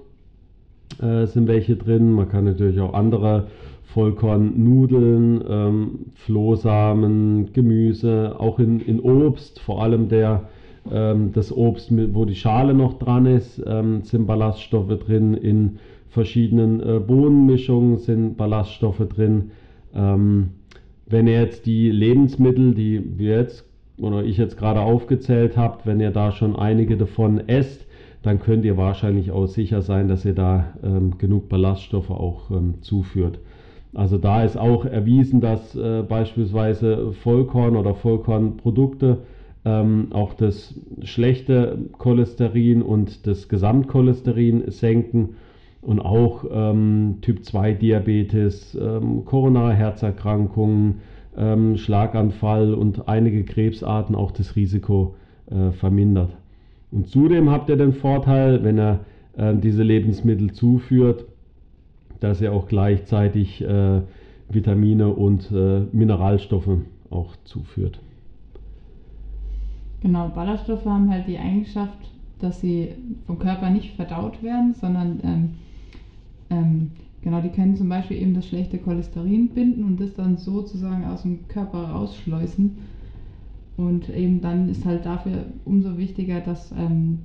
äh, 1.01 1.25
sind 1.25 1.47
welche 1.47 1.75
drin. 1.75 2.11
Man 2.11 2.29
kann 2.29 2.45
natürlich 2.45 2.79
auch 2.79 2.93
andere 2.93 3.47
Vollkornnudeln, 3.85 5.43
ähm, 5.49 5.99
Flohsamen, 6.13 7.53
Gemüse, 7.53 8.35
auch 8.37 8.59
in, 8.59 8.81
in 8.81 8.99
Obst, 8.99 9.59
vor 9.61 9.81
allem 9.81 10.09
der 10.09 10.47
ähm, 10.91 11.31
das 11.33 11.55
Obst, 11.55 11.91
wo 12.13 12.25
die 12.25 12.35
Schale 12.35 12.73
noch 12.73 12.99
dran 12.99 13.25
ist, 13.25 13.61
ähm, 13.65 14.01
sind 14.03 14.27
Ballaststoffe 14.27 14.97
drin. 14.99 15.33
In 15.33 15.79
verschiedenen 16.09 16.79
äh, 16.81 16.99
Bohnenmischungen 16.99 17.97
sind 17.97 18.37
Ballaststoffe 18.37 19.07
drin. 19.09 19.51
Ähm, 19.93 20.49
wenn 21.05 21.27
ihr 21.27 21.41
jetzt 21.41 21.65
die 21.65 21.89
Lebensmittel, 21.89 22.73
die 22.73 23.17
wir 23.17 23.37
jetzt 23.37 23.65
oder 23.99 24.23
ich 24.23 24.37
jetzt 24.37 24.57
gerade 24.57 24.81
aufgezählt 24.81 25.57
habt, 25.57 25.85
wenn 25.85 25.99
ihr 25.99 26.11
da 26.11 26.31
schon 26.31 26.55
einige 26.55 26.97
davon 26.97 27.47
esst, 27.47 27.85
dann 28.23 28.39
könnt 28.39 28.65
ihr 28.65 28.77
wahrscheinlich 28.77 29.31
auch 29.31 29.47
sicher 29.47 29.81
sein, 29.81 30.07
dass 30.07 30.25
ihr 30.25 30.35
da 30.35 30.73
ähm, 30.83 31.17
genug 31.17 31.49
Ballaststoffe 31.49 32.09
auch 32.09 32.51
ähm, 32.51 32.75
zuführt. 32.81 33.39
Also 33.93 34.17
da 34.17 34.43
ist 34.43 34.57
auch 34.57 34.85
erwiesen, 34.85 35.39
dass 35.39 35.75
äh, 35.75 36.03
beispielsweise 36.07 37.13
Vollkorn 37.13 37.75
oder 37.75 37.95
Vollkornprodukte 37.95 39.19
ähm, 39.67 40.07
auch 40.11 40.33
das 40.33 40.73
schlechte 41.03 41.77
Cholesterin 41.97 42.81
und 42.81 43.27
das 43.27 43.49
Gesamtcholesterin 43.49 44.71
senken 44.71 45.35
und 45.81 45.99
auch 45.99 46.45
ähm, 46.49 47.17
Typ 47.21 47.43
2 47.43 47.73
Diabetes, 47.73 48.77
ähm, 48.79 49.25
koronare 49.25 49.73
Herzerkrankungen, 49.73 51.01
ähm, 51.37 51.75
Schlaganfall 51.75 52.73
und 52.73 53.09
einige 53.09 53.43
Krebsarten 53.43 54.15
auch 54.15 54.31
das 54.31 54.55
Risiko 54.55 55.15
äh, 55.51 55.71
vermindert. 55.71 56.31
Und 56.91 57.09
zudem 57.09 57.49
habt 57.49 57.69
ihr 57.69 57.75
den 57.75 57.93
Vorteil, 57.93 58.63
wenn 58.63 58.77
er 58.77 59.01
äh, 59.35 59.53
diese 59.53 59.83
Lebensmittel 59.83 60.53
zuführt, 60.53 61.25
dass 62.21 62.41
er 62.41 62.53
auch 62.53 62.67
gleichzeitig 62.67 63.61
äh, 63.61 64.01
Vitamine 64.49 65.09
und 65.09 65.51
äh, 65.51 65.81
Mineralstoffe 65.91 66.77
auch 67.09 67.35
zuführt. 67.43 67.99
Genau, 70.01 70.29
Ballaststoffe 70.29 70.85
haben 70.85 71.09
halt 71.09 71.27
die 71.27 71.39
Eigenschaft, 71.39 72.11
dass 72.39 72.61
sie 72.61 72.89
vom 73.25 73.39
Körper 73.39 73.69
nicht 73.69 73.95
verdaut 73.95 74.43
werden, 74.43 74.73
sondern 74.73 75.19
ähm, 75.23 75.49
ähm, 76.49 76.91
genau, 77.21 77.41
die 77.41 77.49
können 77.49 77.75
zum 77.75 77.89
Beispiel 77.89 78.21
eben 78.21 78.33
das 78.33 78.47
schlechte 78.47 78.77
Cholesterin 78.77 79.49
binden 79.49 79.83
und 79.83 79.99
das 79.99 80.13
dann 80.13 80.37
sozusagen 80.37 81.05
aus 81.05 81.23
dem 81.23 81.47
Körper 81.47 81.89
rausschleusen. 81.89 82.77
Und 83.75 84.09
eben 84.09 84.41
dann 84.41 84.69
ist 84.69 84.85
halt 84.85 85.05
dafür 85.05 85.45
umso 85.65 85.97
wichtiger, 85.97 86.41
dass 86.41 86.71
ähm, 86.71 87.19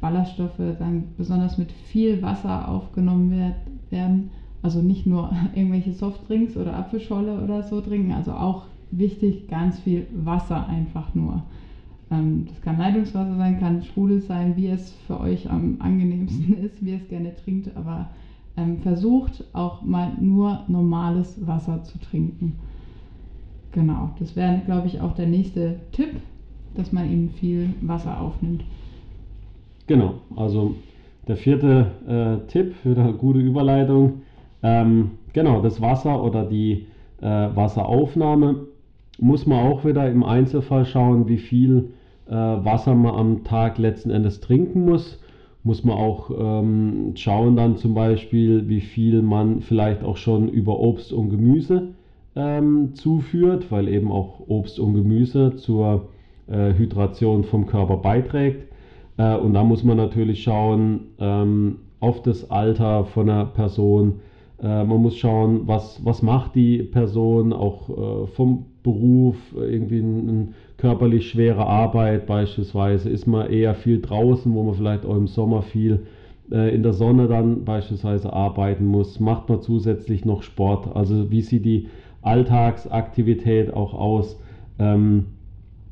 Ballaststoffe 0.00 0.60
dann 0.78 1.04
besonders 1.16 1.58
mit 1.58 1.72
viel 1.72 2.22
Wasser 2.22 2.68
aufgenommen 2.68 3.30
werd, 3.30 3.56
werden. 3.90 4.30
Also 4.62 4.80
nicht 4.80 5.06
nur 5.06 5.30
irgendwelche 5.54 5.92
Softdrinks 5.92 6.56
oder 6.56 6.76
Apfelscholle 6.76 7.42
oder 7.42 7.62
so 7.62 7.80
trinken, 7.80 8.12
also 8.12 8.32
auch 8.32 8.66
wichtig 8.90 9.48
ganz 9.48 9.78
viel 9.78 10.06
Wasser 10.12 10.66
einfach 10.66 11.14
nur. 11.14 11.42
Ähm, 12.10 12.46
das 12.48 12.60
kann 12.62 12.78
Leitungswasser 12.78 13.36
sein, 13.36 13.60
kann 13.60 13.82
Sprudel 13.82 14.20
sein, 14.20 14.56
wie 14.56 14.68
es 14.68 14.92
für 15.06 15.20
euch 15.20 15.50
am 15.50 15.76
angenehmsten 15.80 16.58
ist, 16.64 16.84
wie 16.84 16.90
ihr 16.90 16.96
es 16.96 17.08
gerne 17.08 17.34
trinkt, 17.36 17.76
aber 17.76 18.10
ähm, 18.56 18.78
versucht 18.78 19.44
auch 19.52 19.82
mal 19.82 20.12
nur 20.20 20.60
normales 20.68 21.46
Wasser 21.46 21.82
zu 21.84 21.98
trinken. 22.00 22.58
Genau, 23.72 24.10
das 24.18 24.34
wäre, 24.34 24.62
glaube 24.64 24.86
ich, 24.86 25.00
auch 25.00 25.14
der 25.14 25.26
nächste 25.26 25.76
Tipp, 25.92 26.16
dass 26.74 26.92
man 26.92 27.10
eben 27.10 27.30
viel 27.30 27.74
Wasser 27.82 28.20
aufnimmt. 28.20 28.64
Genau, 29.86 30.14
also 30.36 30.74
der 31.26 31.36
vierte 31.36 31.92
äh, 32.06 32.50
Tipp, 32.50 32.74
wieder 32.84 33.04
eine 33.04 33.12
gute 33.12 33.38
Überleitung. 33.38 34.22
Ähm, 34.62 35.12
genau, 35.32 35.60
das 35.60 35.80
Wasser 35.80 36.22
oder 36.22 36.44
die 36.44 36.86
äh, 37.20 37.26
Wasseraufnahme 37.26 38.66
muss 39.20 39.46
man 39.46 39.66
auch 39.66 39.84
wieder 39.84 40.10
im 40.10 40.24
Einzelfall 40.24 40.86
schauen, 40.86 41.28
wie 41.28 41.38
viel 41.38 41.90
äh, 42.28 42.34
Wasser 42.34 42.94
man 42.94 43.14
am 43.14 43.44
Tag 43.44 43.78
letzten 43.78 44.10
Endes 44.10 44.40
trinken 44.40 44.84
muss. 44.84 45.20
Muss 45.64 45.84
man 45.84 45.96
auch 45.96 46.30
ähm, 46.30 47.12
schauen 47.14 47.56
dann 47.56 47.76
zum 47.76 47.94
Beispiel, 47.94 48.68
wie 48.68 48.80
viel 48.80 49.22
man 49.22 49.60
vielleicht 49.60 50.04
auch 50.04 50.16
schon 50.16 50.48
über 50.48 50.78
Obst 50.78 51.12
und 51.12 51.30
Gemüse 51.30 51.88
ähm, 52.36 52.94
zuführt, 52.94 53.70
weil 53.70 53.88
eben 53.88 54.12
auch 54.12 54.40
Obst 54.46 54.78
und 54.78 54.94
Gemüse 54.94 55.56
zur 55.56 56.08
äh, 56.46 56.72
Hydration 56.74 57.44
vom 57.44 57.66
Körper 57.66 57.96
beiträgt. 57.96 58.68
Äh, 59.16 59.36
und 59.36 59.54
da 59.54 59.64
muss 59.64 59.84
man 59.84 59.96
natürlich 59.96 60.42
schauen 60.42 61.08
ähm, 61.18 61.78
auf 62.00 62.22
das 62.22 62.50
Alter 62.50 63.04
von 63.04 63.28
einer 63.28 63.46
Person. 63.46 64.20
Äh, 64.62 64.84
man 64.84 65.02
muss 65.02 65.16
schauen, 65.16 65.62
was, 65.66 66.04
was 66.04 66.22
macht 66.22 66.54
die 66.54 66.82
Person 66.82 67.52
auch 67.52 67.90
äh, 67.90 68.26
vom 68.28 68.66
Beruf, 68.88 69.36
irgendwie 69.54 70.00
eine 70.00 70.48
körperlich 70.78 71.28
schwere 71.28 71.66
Arbeit 71.66 72.26
beispielsweise, 72.26 73.10
ist 73.10 73.26
man 73.26 73.50
eher 73.50 73.74
viel 73.74 74.00
draußen, 74.00 74.52
wo 74.54 74.62
man 74.62 74.74
vielleicht 74.74 75.04
auch 75.04 75.16
im 75.16 75.26
Sommer 75.26 75.60
viel 75.60 76.06
äh, 76.50 76.74
in 76.74 76.82
der 76.82 76.94
Sonne 76.94 77.28
dann 77.28 77.64
beispielsweise 77.64 78.32
arbeiten 78.32 78.86
muss, 78.86 79.20
macht 79.20 79.50
man 79.50 79.60
zusätzlich 79.60 80.24
noch 80.24 80.42
Sport, 80.42 80.96
also 80.96 81.30
wie 81.30 81.42
sieht 81.42 81.66
die 81.66 81.88
Alltagsaktivität 82.22 83.74
auch 83.74 83.92
aus. 83.92 84.40
Ähm, 84.78 85.26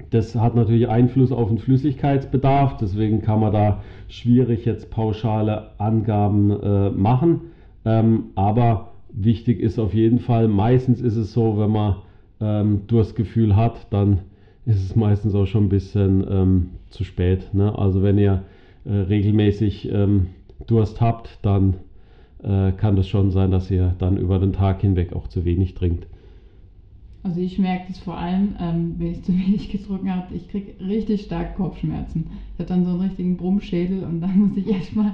das 0.08 0.34
hat 0.34 0.54
natürlich 0.54 0.88
Einfluss 0.88 1.32
auf 1.32 1.48
den 1.48 1.58
Flüssigkeitsbedarf, 1.58 2.78
deswegen 2.78 3.20
kann 3.20 3.40
man 3.40 3.52
da 3.52 3.82
schwierig 4.08 4.64
jetzt 4.64 4.90
pauschale 4.90 5.72
Angaben 5.78 6.50
äh, 6.50 6.90
machen. 6.90 7.40
Ähm, 7.84 8.24
aber 8.36 8.92
wichtig 9.12 9.60
ist 9.60 9.78
auf 9.78 9.92
jeden 9.92 10.18
Fall, 10.18 10.48
meistens 10.48 11.02
ist 11.02 11.16
es 11.16 11.34
so, 11.34 11.58
wenn 11.58 11.70
man 11.70 11.96
ähm, 12.40 12.82
Durstgefühl 12.86 13.56
hat, 13.56 13.86
dann 13.90 14.20
ist 14.64 14.82
es 14.82 14.96
meistens 14.96 15.34
auch 15.34 15.46
schon 15.46 15.66
ein 15.66 15.68
bisschen 15.68 16.26
ähm, 16.28 16.70
zu 16.90 17.04
spät. 17.04 17.54
Ne? 17.54 17.76
Also 17.78 18.02
wenn 18.02 18.18
ihr 18.18 18.42
äh, 18.84 18.92
regelmäßig 18.92 19.90
ähm, 19.90 20.26
Durst 20.66 21.00
habt, 21.00 21.38
dann 21.42 21.74
äh, 22.42 22.72
kann 22.72 22.98
es 22.98 23.08
schon 23.08 23.30
sein, 23.30 23.50
dass 23.50 23.70
ihr 23.70 23.94
dann 23.98 24.16
über 24.16 24.38
den 24.38 24.52
Tag 24.52 24.80
hinweg 24.80 25.12
auch 25.12 25.28
zu 25.28 25.44
wenig 25.44 25.74
trinkt. 25.74 26.06
Also 27.22 27.40
ich 27.40 27.58
merke 27.58 27.86
das 27.88 27.98
vor 27.98 28.16
allem, 28.16 28.54
ähm, 28.60 28.94
wenn 28.98 29.12
ich 29.12 29.22
zu 29.24 29.32
wenig 29.32 29.70
getrunken 29.70 30.14
habe, 30.14 30.34
ich 30.34 30.48
kriege 30.48 30.72
richtig 30.84 31.22
stark 31.22 31.56
Kopfschmerzen. 31.56 32.26
Ich 32.54 32.60
habe 32.60 32.68
dann 32.68 32.84
so 32.84 32.90
einen 32.90 33.00
richtigen 33.00 33.36
Brummschädel 33.36 34.04
und 34.04 34.20
dann 34.20 34.38
muss 34.48 34.56
ich 34.56 34.68
erstmal 34.68 35.12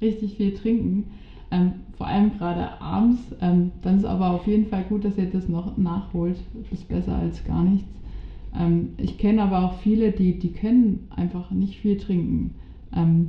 richtig 0.00 0.36
viel 0.36 0.54
trinken. 0.54 1.04
Ähm, 1.52 1.74
vor 1.96 2.06
allem 2.06 2.32
gerade 2.32 2.80
abends. 2.80 3.20
Ähm, 3.40 3.70
dann 3.82 3.98
ist 3.98 4.04
aber 4.04 4.30
auf 4.30 4.46
jeden 4.46 4.66
Fall 4.66 4.84
gut, 4.84 5.04
dass 5.04 5.18
ihr 5.18 5.26
das 5.26 5.48
noch 5.48 5.76
nachholt. 5.76 6.36
Das 6.54 6.80
ist 6.80 6.88
besser 6.88 7.14
als 7.14 7.44
gar 7.44 7.62
nichts. 7.62 7.88
Ähm, 8.58 8.90
ich 8.96 9.18
kenne 9.18 9.42
aber 9.42 9.60
auch 9.60 9.74
viele, 9.74 10.10
die, 10.10 10.38
die 10.38 10.52
können 10.52 11.06
einfach 11.14 11.50
nicht 11.50 11.78
viel 11.78 11.96
trinken. 11.98 12.54
Ähm, 12.94 13.28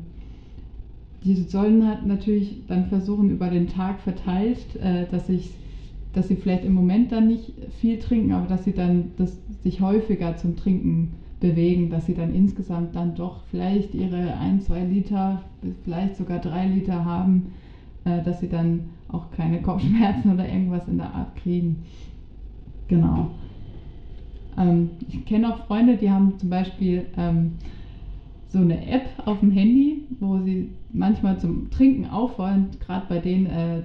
die 1.24 1.36
sollen 1.36 1.86
halt 1.86 2.06
natürlich 2.06 2.56
dann 2.68 2.86
versuchen, 2.86 3.30
über 3.30 3.50
den 3.50 3.68
Tag 3.68 4.00
verteilt, 4.00 4.76
äh, 4.78 5.06
dass 5.10 5.30
ich 5.30 5.52
dass 6.14 6.28
sie 6.28 6.36
vielleicht 6.36 6.64
im 6.64 6.74
Moment 6.74 7.12
dann 7.12 7.28
nicht 7.28 7.54
viel 7.82 7.98
trinken, 7.98 8.34
aber 8.34 8.48
dass 8.48 8.64
sie 8.64 8.74
dann 8.74 9.10
das, 9.18 9.36
sich 9.64 9.82
häufiger 9.82 10.38
zum 10.38 10.56
Trinken 10.56 11.10
bewegen, 11.40 11.90
dass 11.90 12.06
sie 12.06 12.14
dann 12.14 12.34
insgesamt 12.34 12.96
dann 12.96 13.16
doch 13.16 13.42
vielleicht 13.50 13.96
ihre 13.96 14.38
ein, 14.38 14.62
zwei 14.62 14.84
Liter, 14.84 15.42
vielleicht 15.84 16.16
sogar 16.16 16.40
drei 16.40 16.68
Liter 16.68 17.04
haben, 17.04 17.48
dass 18.04 18.40
sie 18.40 18.50
dann 18.50 18.90
auch 19.08 19.32
keine 19.32 19.62
Kopfschmerzen 19.62 20.34
oder 20.34 20.48
irgendwas 20.48 20.88
in 20.88 20.98
der 20.98 21.14
Art 21.14 21.36
kriegen. 21.36 21.84
Genau. 22.88 23.30
Ähm, 24.58 24.90
ich 25.08 25.26
kenne 25.26 25.54
auch 25.54 25.66
Freunde, 25.66 25.98
die 25.98 26.12
haben 26.12 26.38
zum 26.38 26.50
Beispiel 26.50 27.06
ähm, 27.18 27.54
so 28.50 28.60
eine 28.60 28.86
App 28.88 29.08
auf 29.26 29.40
dem 29.40 29.52
Handy, 29.52 30.04
wo 30.20 30.40
sie 30.40 30.70
manchmal 30.92 31.40
zum 31.40 31.70
Trinken 31.72 32.06
auffordern, 32.06 32.68
gerade 32.80 33.06
bei 33.10 33.20
denen, 33.20 33.48
äh, 33.48 33.82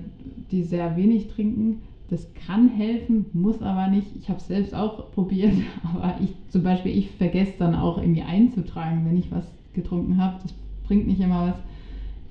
die 0.51 0.63
sehr 0.63 0.97
wenig 0.97 1.29
trinken, 1.29 1.81
das 2.11 2.27
kann 2.47 2.69
helfen, 2.69 3.27
muss 3.33 3.61
aber 3.61 3.89
nicht. 3.89 4.07
Ich 4.19 4.29
habe 4.29 4.39
es 4.39 4.47
selbst 4.47 4.75
auch 4.75 5.11
probiert, 5.13 5.53
aber 5.83 6.15
ich 6.23 6.31
zum 6.49 6.63
Beispiel, 6.63 6.97
ich 6.97 7.11
vergesse 7.11 7.53
dann 7.59 7.75
auch 7.75 7.99
irgendwie 7.99 8.23
einzutragen, 8.23 9.05
wenn 9.05 9.17
ich 9.17 9.31
was 9.31 9.47
getrunken 9.75 10.17
habe. 10.17 10.39
Das 10.43 10.55
bringt 10.87 11.07
nicht 11.07 11.21
immer 11.21 11.51
was. 11.51 11.57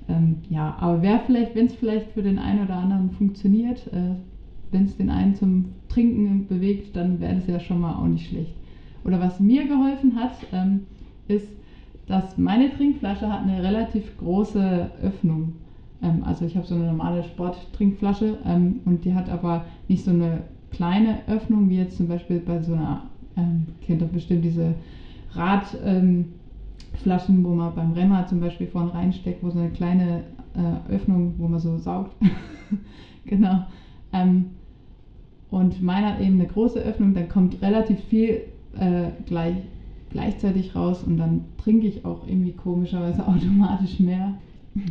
Ähm, 0.08 0.36
ja, 0.48 0.76
aber 0.80 1.02
wer 1.02 1.20
vielleicht, 1.20 1.54
wenn 1.54 1.66
es 1.66 1.74
vielleicht 1.74 2.12
für 2.12 2.22
den 2.22 2.38
einen 2.38 2.64
oder 2.64 2.76
anderen 2.76 3.10
funktioniert, 3.10 3.92
äh, 3.92 4.14
wenn 4.70 4.84
es 4.84 4.96
den 4.96 5.10
einen 5.10 5.34
zum 5.34 5.66
Trinken 5.88 6.46
bewegt, 6.46 6.96
dann 6.96 7.20
wäre 7.20 7.34
das 7.34 7.46
ja 7.46 7.60
schon 7.60 7.80
mal 7.80 7.94
auch 7.94 8.06
nicht 8.06 8.28
schlecht. 8.28 8.52
Oder 9.04 9.20
was 9.20 9.40
mir 9.40 9.66
geholfen 9.66 10.16
hat, 10.16 10.32
ähm, 10.52 10.80
ist, 11.28 11.48
dass 12.06 12.38
meine 12.38 12.70
Trinkflasche 12.70 13.28
hat 13.28 13.42
eine 13.42 13.62
relativ 13.62 14.16
große 14.18 14.90
Öffnung. 15.02 15.52
Ähm, 16.02 16.22
also 16.24 16.44
ich 16.44 16.56
habe 16.56 16.66
so 16.66 16.74
eine 16.74 16.86
normale 16.86 17.22
Sporttrinkflasche 17.22 18.38
ähm, 18.46 18.80
und 18.84 19.04
die 19.04 19.14
hat 19.14 19.28
aber 19.28 19.64
nicht 19.88 20.04
so 20.04 20.10
eine 20.10 20.40
kleine 20.70 21.18
Öffnung 21.26 21.68
wie 21.68 21.76
jetzt 21.76 21.96
zum 21.96 22.08
Beispiel 22.08 22.40
bei 22.40 22.62
so 22.62 22.72
einer, 22.72 23.02
ähm, 23.36 23.66
kennt 23.86 24.02
doch 24.02 24.08
bestimmt 24.08 24.44
diese 24.44 24.74
Radflaschen, 25.32 25.80
ähm, 25.84 26.24
wo 27.04 27.54
man 27.54 27.74
beim 27.74 27.92
Rennrad 27.92 28.28
zum 28.28 28.40
Beispiel 28.40 28.66
vorne 28.66 28.92
reinsteckt, 28.92 29.42
wo 29.42 29.50
so 29.50 29.58
eine 29.58 29.70
kleine 29.70 30.24
äh, 30.54 30.92
Öffnung, 30.92 31.34
wo 31.38 31.48
man 31.48 31.60
so 31.60 31.78
saugt. 31.78 32.12
genau. 33.24 33.64
Ähm, 34.12 34.46
und 35.50 35.82
meine 35.82 36.08
hat 36.08 36.20
eben 36.20 36.34
eine 36.34 36.46
große 36.46 36.80
Öffnung, 36.80 37.14
dann 37.14 37.28
kommt 37.28 37.62
relativ 37.62 37.98
viel 38.04 38.42
äh, 38.78 39.10
gleich, 39.26 39.54
gleichzeitig 40.10 40.74
raus 40.74 41.02
und 41.04 41.16
dann 41.16 41.44
trinke 41.62 41.86
ich 41.86 42.04
auch 42.04 42.26
irgendwie 42.26 42.52
komischerweise 42.52 43.22
automatisch 43.26 44.00
mehr. 44.00 44.34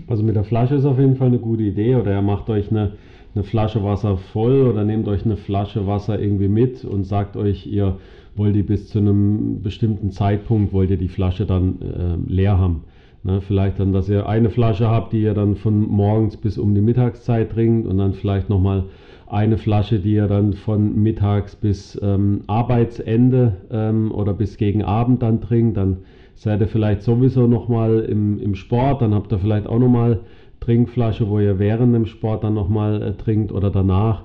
Also 0.08 0.24
mit 0.24 0.36
der 0.36 0.44
Flasche 0.44 0.76
ist 0.76 0.86
auf 0.86 1.00
jeden 1.00 1.16
Fall 1.16 1.28
eine 1.28 1.40
gute 1.40 1.64
Idee. 1.64 1.96
Oder 1.96 2.14
ihr 2.14 2.22
macht 2.22 2.50
euch 2.50 2.72
eine, 2.72 2.94
eine 3.36 3.44
Flasche 3.44 3.84
Wasser 3.84 4.18
voll 4.18 4.68
oder 4.68 4.84
nehmt 4.84 5.08
euch 5.08 5.26
eine 5.26 5.38
Flasche 5.38 5.88
Wasser 5.88 6.20
irgendwie 6.20 6.48
mit 6.48 6.84
und 6.86 7.04
sagt 7.04 7.38
euch, 7.38 7.68
ihr 7.68 7.98
wollt 8.36 8.56
die 8.56 8.64
bis 8.64 8.90
zu 8.90 9.00
einem 9.00 9.62
bestimmten 9.62 10.12
Zeitpunkt, 10.12 10.74
wollt 10.74 10.92
ihr 10.92 10.98
die 10.98 11.08
Flasche 11.08 11.46
dann 11.46 11.82
äh, 11.82 12.32
leer 12.32 12.58
haben. 12.58 12.84
Ne, 13.24 13.42
vielleicht 13.42 13.80
dann, 13.80 13.94
dass 13.94 14.10
ihr 14.10 14.30
eine 14.30 14.50
Flasche 14.50 14.90
habt, 14.90 15.12
die 15.12 15.22
ihr 15.22 15.34
dann 15.34 15.56
von 15.56 15.82
morgens 15.82 16.38
bis 16.38 16.58
um 16.58 16.76
die 16.76 16.82
Mittagszeit 16.82 17.52
trinkt 17.52 17.88
und 17.88 17.98
dann 17.98 18.14
vielleicht 18.14 18.48
nochmal 18.48 18.86
eine 19.28 19.58
Flasche, 19.58 20.00
die 20.00 20.14
ihr 20.14 20.28
dann 20.28 20.54
von 20.54 21.02
mittags 21.02 21.56
bis 21.56 22.00
ähm, 22.02 22.42
Arbeitsende 22.48 23.58
ähm, 23.72 24.12
oder 24.12 24.34
bis 24.34 24.58
gegen 24.58 24.84
Abend 24.84 25.22
dann 25.24 25.42
trinkt. 25.42 25.78
Dann 25.78 25.98
seid 26.36 26.62
ihr 26.62 26.68
vielleicht 26.68 27.02
sowieso 27.02 27.48
nochmal 27.48 28.00
im, 28.00 28.40
im 28.40 28.56
Sport, 28.56 29.02
dann 29.02 29.14
habt 29.14 29.32
ihr 29.34 29.40
vielleicht 29.40 29.68
auch 29.68 29.80
nochmal 29.80 30.22
Trinkflasche, 30.68 31.30
wo 31.30 31.40
ihr 31.40 31.60
während 31.60 31.96
dem 31.96 32.06
Sport 32.06 32.44
dann 32.44 32.54
nochmal 32.54 33.02
äh, 33.02 33.14
trinkt 33.14 33.54
oder 33.54 33.72
danach. 33.72 34.24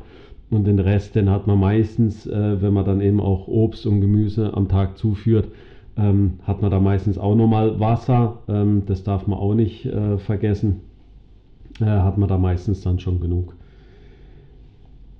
Und 0.50 0.64
den 0.64 0.80
Rest, 0.80 1.14
den 1.14 1.30
hat 1.30 1.46
man 1.46 1.60
meistens, 1.60 2.26
äh, 2.26 2.60
wenn 2.60 2.72
man 2.72 2.84
dann 2.84 3.00
eben 3.00 3.20
auch 3.20 3.46
Obst 3.46 3.86
und 3.86 4.00
Gemüse 4.00 4.52
am 4.52 4.66
Tag 4.66 4.98
zuführt, 4.98 5.46
ähm, 5.96 6.40
hat 6.42 6.60
man 6.60 6.72
da 6.72 6.80
meistens 6.80 7.16
auch 7.16 7.36
nochmal 7.36 7.78
Wasser. 7.78 8.38
Ähm, 8.48 8.82
das 8.86 9.04
darf 9.04 9.28
man 9.28 9.38
auch 9.38 9.54
nicht 9.54 9.86
äh, 9.86 10.18
vergessen. 10.18 10.80
Äh, 11.80 11.84
hat 11.84 12.18
man 12.18 12.28
da 12.28 12.38
meistens 12.38 12.80
dann 12.80 12.98
schon 12.98 13.20
genug. 13.20 13.54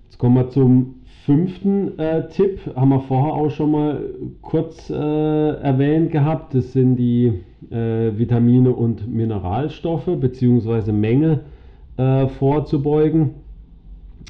Jetzt 0.06 0.18
kommen 0.18 0.34
wir 0.34 0.50
zum 0.50 0.96
fünften 1.24 1.98
äh, 1.98 2.28
Tipp 2.28 2.58
haben 2.74 2.88
wir 2.88 3.00
vorher 3.00 3.34
auch 3.34 3.50
schon 3.50 3.70
mal 3.70 4.00
kurz 4.40 4.90
äh, 4.90 4.94
erwähnt 4.94 6.10
gehabt. 6.10 6.54
Das 6.54 6.72
sind 6.72 6.96
die 6.96 7.32
äh, 7.70 8.16
Vitamine 8.16 8.72
und 8.72 9.12
Mineralstoffe 9.12 10.06
bzw. 10.06 10.90
Menge 10.90 11.40
äh, 11.96 12.26
vorzubeugen. 12.26 13.30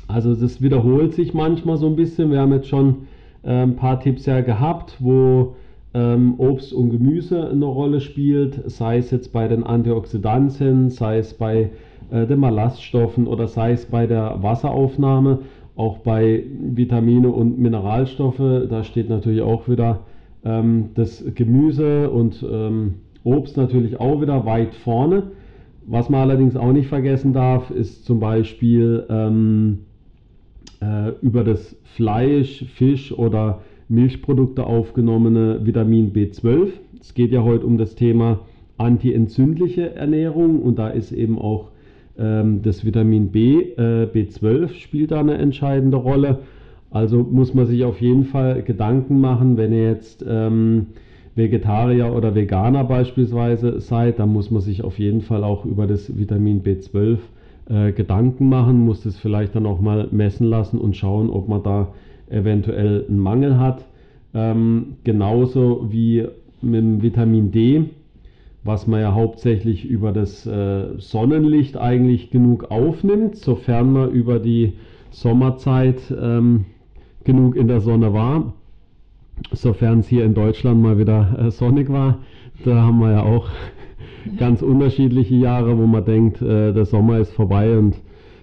Also 0.07 0.35
das 0.35 0.61
wiederholt 0.61 1.15
sich 1.15 1.33
manchmal 1.33 1.79
so 1.79 1.87
ein 1.87 1.97
bisschen. 1.97 2.31
Wir 2.31 2.41
haben 2.41 2.53
jetzt 2.53 2.69
schon 2.69 3.07
äh, 3.43 3.63
ein 3.63 3.77
paar 3.77 4.01
Tipps 4.01 4.27
ja 4.27 4.43
gehabt, 4.43 4.97
wo 5.01 5.55
ähm, 5.95 6.35
Obst 6.39 6.73
und 6.75 6.91
Gemüse 6.91 7.49
eine 7.49 7.65
Rolle 7.65 8.01
spielt, 8.01 8.71
sei 8.71 8.99
es 8.99 9.11
jetzt 9.11 9.33
bei 9.33 9.49
den 9.49 9.65
Antioxidantien, 9.65 10.91
sei 10.91 11.19
es 11.19 11.35
bei 11.35 11.71
äh, 12.11 12.27
den 12.27 12.41
Ballaststoffen 12.41 13.27
oder 13.27 13.49
sei 13.49 13.73
es 13.73 13.87
bei 13.87 14.07
der 14.07 14.43
Wasseraufnahme. 14.43 15.39
Auch 15.75 15.99
bei 15.99 16.45
Vitamine 16.61 17.31
und 17.31 17.59
Mineralstoffe, 17.59 18.67
da 18.69 18.85
steht 18.85 19.09
natürlich 19.09 19.41
auch 19.41 19.69
wieder 19.69 20.01
ähm, 20.45 20.91
das 20.95 21.25
Gemüse 21.35 22.11
und 22.11 22.45
ähm, 22.49 22.95
Obst 23.25 23.57
natürlich 23.57 23.99
auch 24.01 24.21
wieder 24.21 24.45
weit 24.45 24.75
vorne. 24.75 25.31
Was 25.87 26.09
man 26.09 26.21
allerdings 26.21 26.57
auch 26.57 26.73
nicht 26.73 26.89
vergessen 26.89 27.33
darf, 27.33 27.71
ist 27.71 28.05
zum 28.05 28.21
Beispiel 28.21 29.05
ähm, 29.09 29.79
äh, 30.81 31.13
über 31.23 31.45
das 31.45 31.77
Fleisch, 31.97 32.65
Fisch 32.75 33.13
oder 33.13 33.61
Milchprodukte 33.89 34.65
aufgenommene 34.65 35.65
Vitamin 35.65 36.13
B12. 36.13 36.69
Es 37.01 37.15
geht 37.15 37.33
ja 37.33 37.43
heute 37.43 37.67
um 37.67 37.79
das 37.79 37.95
Thema 37.95 38.41
antientzündliche 38.79 39.95
Ernährung 39.95 40.63
und 40.63 40.79
da 40.79 40.89
ist 40.89 41.13
eben 41.13 41.39
auch 41.39 41.72
das 42.17 42.85
Vitamin 42.85 43.29
B, 43.29 43.61
äh, 43.77 44.07
B12 44.07 44.75
spielt 44.75 45.11
da 45.13 45.21
eine 45.21 45.39
entscheidende 45.39 45.97
Rolle. 45.97 46.41
Also 46.91 47.23
muss 47.23 47.55
man 47.55 47.67
sich 47.67 47.85
auf 47.85 48.01
jeden 48.01 48.25
Fall 48.25 48.63
Gedanken 48.63 49.21
machen, 49.21 49.57
wenn 49.57 49.73
ihr 49.73 49.89
jetzt 49.89 50.25
ähm, 50.29 50.89
Vegetarier 51.35 52.13
oder 52.15 52.35
Veganer 52.35 52.85
beispielsweise 52.85 53.81
seid, 53.81 54.19
dann 54.19 54.31
muss 54.31 54.51
man 54.51 54.61
sich 54.61 54.85
auf 54.85 54.99
jeden 54.99 55.23
Fall 55.23 55.43
auch 55.43 55.65
über 55.65 55.87
das 55.87 56.19
Vitamin 56.19 56.63
B12 56.63 57.19
äh, 57.71 57.93
Gedanken 57.93 58.49
machen, 58.51 58.81
muss 58.81 59.03
das 59.03 59.19
vielleicht 59.19 59.55
dann 59.55 59.65
auch 59.65 59.81
mal 59.81 60.09
messen 60.11 60.47
lassen 60.47 60.79
und 60.79 60.97
schauen, 60.97 61.31
ob 61.31 61.49
man 61.49 61.63
da 61.63 61.95
eventuell 62.29 63.07
einen 63.09 63.19
Mangel 63.19 63.59
hat. 63.59 63.87
Ähm, 64.35 64.97
genauso 65.05 65.87
wie 65.91 66.27
mit 66.61 66.81
dem 66.81 67.03
Vitamin 67.03 67.51
D 67.51 67.85
was 68.65 68.87
man 68.87 69.01
ja 69.01 69.15
hauptsächlich 69.15 69.85
über 69.85 70.13
das 70.13 70.47
äh, 70.47 70.99
Sonnenlicht 70.99 71.77
eigentlich 71.77 72.31
genug 72.31 72.71
aufnimmt, 72.71 73.37
sofern 73.37 73.93
man 73.93 74.11
über 74.11 74.39
die 74.39 74.75
Sommerzeit 75.11 76.01
ähm, 76.11 76.67
genug 77.25 77.57
in 77.57 77.69
der 77.69 77.81
Sonne 77.81 78.13
war. 78.13 78.55
Sofern 79.53 80.01
es 80.01 80.09
hier 80.09 80.25
in 80.25 80.35
Deutschland 80.35 80.81
mal 80.81 80.99
wieder 80.99 81.37
äh, 81.39 81.51
sonnig 81.51 81.91
war, 81.91 82.19
da 82.65 82.83
haben 82.83 83.01
wir 83.01 83.13
ja 83.13 83.23
auch 83.23 83.49
ganz 84.39 84.63
unterschiedliche 84.63 85.35
Jahre, 85.35 85.77
wo 85.77 85.87
man 85.87 86.05
denkt, 86.05 86.41
äh, 86.41 86.73
der 86.73 86.85
Sommer 86.85 87.19
ist 87.19 87.33
vorbei 87.33 87.77
und 87.77 87.97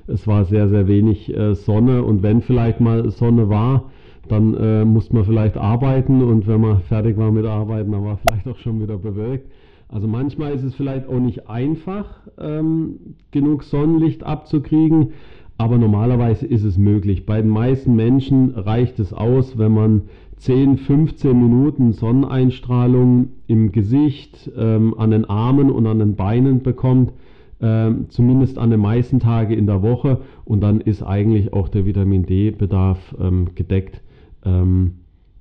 es 0.08 0.28
war 0.28 0.44
sehr, 0.44 0.68
sehr 0.68 0.88
wenig 0.88 1.34
äh, 1.34 1.56
Sonne. 1.56 2.04
Und 2.04 2.24
wenn 2.24 2.42
vielleicht 2.42 2.82
mal 2.82 3.10
Sonne 3.12 3.50
war, 3.50 3.92
dann 4.28 4.56
äh, 4.56 4.84
musste 4.84 5.16
man 5.16 5.26
vielleicht 5.26 5.58
arbeiten 5.58 6.22
und 6.22 6.48
wenn 6.48 6.62
man 6.62 6.82
fertig 6.82 7.18
war 7.18 7.32
mit 7.32 7.46
Arbeiten, 7.46 7.92
dann 7.92 8.04
war 8.04 8.18
vielleicht 8.18 8.48
auch 8.48 8.58
schon 8.58 8.82
wieder 8.82 8.98
bewölkt. 8.98 9.50
Also 9.90 10.08
manchmal 10.08 10.54
ist 10.54 10.64
es 10.64 10.76
vielleicht 10.76 11.08
auch 11.10 11.20
nicht 11.20 11.50
einfach, 11.50 12.06
ähm, 12.40 13.16
genug 13.32 13.64
Sonnenlicht 13.64 14.24
abzukriegen, 14.24 15.14
aber 15.58 15.78
normalerweise 15.80 16.46
ist 16.46 16.64
es 16.64 16.78
möglich. 16.78 17.26
Bei 17.26 17.42
den 17.42 17.50
meisten 17.50 17.96
Menschen 17.96 18.52
reicht 18.52 19.00
es 19.00 19.14
aus, 19.14 19.58
wenn 19.58 19.74
man 19.74 20.04
10, 20.38 20.78
15 20.78 21.38
Minuten 21.38 21.92
Sonneneinstrahlung 21.92 23.30
im 23.48 23.72
Gesicht, 23.72 24.50
ähm, 24.56 24.94
an 24.98 25.12
den 25.12 25.26
Armen 25.26 25.72
und 25.72 25.88
an 25.88 26.00
den 26.00 26.16
Beinen 26.16 26.62
bekommt, 26.62 27.12
ähm, 27.60 28.06
zumindest 28.10 28.58
an 28.58 28.70
den 28.70 28.80
meisten 28.80 29.20
Tagen 29.20 29.54
in 29.54 29.66
der 29.66 29.82
Woche 29.82 30.22
und 30.46 30.62
dann 30.62 30.82
ist 30.82 31.04
eigentlich 31.04 31.52
auch 31.52 31.68
der 31.68 31.86
Vitamin 31.86 32.26
D-Bedarf 32.26 33.16
ähm, 33.20 33.50
gedeckt. 33.56 34.02
Ähm, 34.46 34.92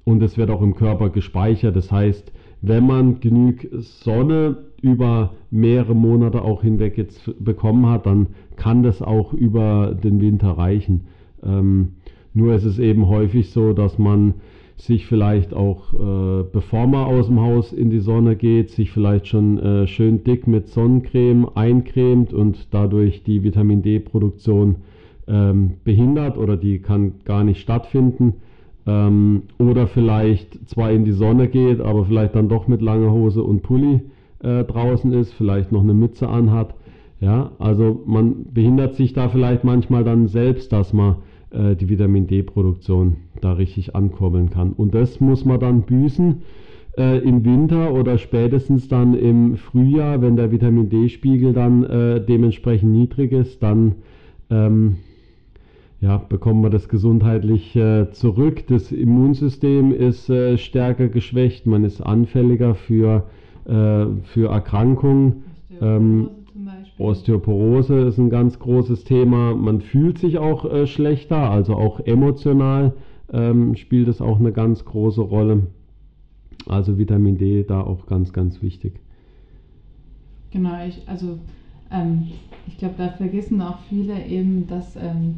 und 0.05 0.23
es 0.23 0.39
wird 0.39 0.51
auch 0.51 0.63
im 0.63 0.75
Körper 0.75 1.11
gespeichert. 1.11 1.77
Das 1.77 1.93
heißt, 1.93 2.33
wenn 2.61 2.87
man 2.87 3.21
genug 3.21 3.67
Sonne 3.73 4.57
über 4.81 5.35
mehrere 5.51 5.95
Monate 5.95 6.43
auch 6.43 6.63
hinweg 6.63 6.99
jetzt 6.99 7.33
bekommen 7.43 7.87
hat, 7.87 8.07
dann 8.07 8.29
kann 8.57 8.83
das 8.83 9.03
auch 9.03 9.33
über 9.33 9.95
den 9.95 10.21
Winter 10.21 10.51
reichen. 10.51 11.07
Ähm, 11.43 11.95
nur 12.35 12.55
ist 12.55 12.65
es 12.65 12.79
eben 12.79 13.09
häufig 13.09 13.51
so, 13.51 13.73
dass 13.73 13.99
man 13.99 14.35
sich 14.77 15.07
vielleicht 15.07 15.55
auch, 15.55 15.93
äh, 15.93 16.45
bevor 16.53 16.87
man 16.87 17.07
aus 17.07 17.27
dem 17.27 17.41
Haus 17.41 17.73
in 17.73 17.91
die 17.91 17.99
Sonne 17.99 18.37
geht, 18.37 18.71
sich 18.71 18.93
vielleicht 18.93 19.27
schon 19.27 19.59
äh, 19.59 19.87
schön 19.89 20.23
dick 20.23 20.47
mit 20.47 20.69
Sonnencreme 20.69 21.49
eincremt 21.57 22.33
und 22.33 22.69
dadurch 22.71 23.25
die 23.25 23.43
Vitamin 23.43 23.83
D-Produktion 23.83 24.77
ähm, 25.27 25.75
behindert 25.83 26.39
oder 26.39 26.57
die 26.57 26.79
kann 26.79 27.15
gar 27.25 27.43
nicht 27.43 27.61
stattfinden. 27.61 28.35
Ähm, 28.89 29.43
oder 29.59 29.87
vielleicht 29.87 30.67
zwar 30.67 30.91
in 30.91 31.05
die 31.05 31.13
Sonne 31.13 31.49
geht, 31.49 31.81
aber 31.81 32.07
vielleicht 32.07 32.35
dann 32.35 32.49
doch 32.49 32.69
mit 32.69 32.81
langer 32.81 33.13
Hose 33.13 33.43
und 33.43 33.63
Pulli 33.63 34.01
äh, 34.43 34.65
draußen 34.65 35.13
ist, 35.13 35.35
vielleicht 35.35 35.73
noch 35.73 35.83
eine 35.83 35.93
Mütze 35.93 36.27
anhat. 36.27 36.75
Ja, 37.21 37.51
also 37.59 38.03
man 38.07 38.47
behindert 38.55 38.95
sich 38.95 39.13
da 39.13 39.29
vielleicht 39.29 39.63
manchmal 39.63 40.05
dann 40.05 40.27
selbst, 40.29 40.73
dass 40.73 40.95
man 40.95 41.17
äh, 41.51 41.77
die 41.77 41.91
Vitamin 41.91 42.29
D-Produktion 42.29 43.17
da 43.43 43.53
richtig 43.53 43.95
ankurbeln 43.95 44.49
kann. 44.49 44.73
Und 44.73 44.95
das 44.95 45.21
muss 45.21 45.45
man 45.45 45.61
dann 45.61 45.83
büßen 45.83 46.43
äh, 46.97 47.19
im 47.19 47.45
Winter 47.45 47.93
oder 47.93 48.17
spätestens 48.17 48.89
dann 48.89 49.13
im 49.13 49.57
Frühjahr, 49.57 50.23
wenn 50.23 50.37
der 50.37 50.51
Vitamin 50.51 50.89
D-Spiegel 50.89 51.53
dann 51.53 51.85
äh, 51.85 52.25
dementsprechend 52.25 52.93
niedrig 52.93 53.33
ist, 53.33 53.63
dann 53.63 53.97
ähm, 54.49 54.97
ja, 56.01 56.19
bekommen 56.19 56.63
wir 56.63 56.71
das 56.71 56.89
gesundheitlich 56.89 57.75
äh, 57.75 58.11
zurück. 58.13 58.67
Das 58.69 58.93
Immunsystem 58.93 59.93
ist 59.93 60.31
äh, 60.31 60.57
stärker 60.57 61.09
geschwächt, 61.09 61.67
man 61.67 61.85
ist 61.85 62.01
anfälliger 62.01 62.75
für, 62.75 63.25
äh, 63.65 64.07
für 64.23 64.51
Erkrankungen. 64.51 65.45
Ähm, 65.81 66.31
Osteoporose 66.99 68.01
ist 68.01 68.19
ein 68.19 68.31
ganz 68.31 68.59
großes 68.59 69.05
Thema. 69.05 69.55
Man 69.55 69.81
fühlt 69.81 70.19
sich 70.19 70.39
auch 70.39 70.65
äh, 70.65 70.87
schlechter, 70.87 71.51
also 71.51 71.75
auch 71.75 72.01
emotional 72.01 72.93
ähm, 73.33 73.77
spielt 73.77 74.09
es 74.09 74.21
auch 74.21 74.39
eine 74.39 74.53
ganz 74.53 74.85
große 74.85 75.21
Rolle. 75.21 75.67
Also 76.67 76.99
Vitamin 76.99 77.39
D 77.39 77.65
da 77.65 77.81
auch 77.81 78.07
ganz, 78.07 78.33
ganz 78.33 78.63
wichtig. 78.63 79.01
Genau, 80.51 80.85
ich, 80.87 81.03
also 81.07 81.39
ähm, 81.91 82.29
ich 82.67 82.79
glaube, 82.79 82.95
da 82.99 83.09
vergessen 83.09 83.61
auch 83.61 83.79
viele 83.89 84.27
eben, 84.27 84.67
dass 84.67 84.97
ähm, 84.97 85.37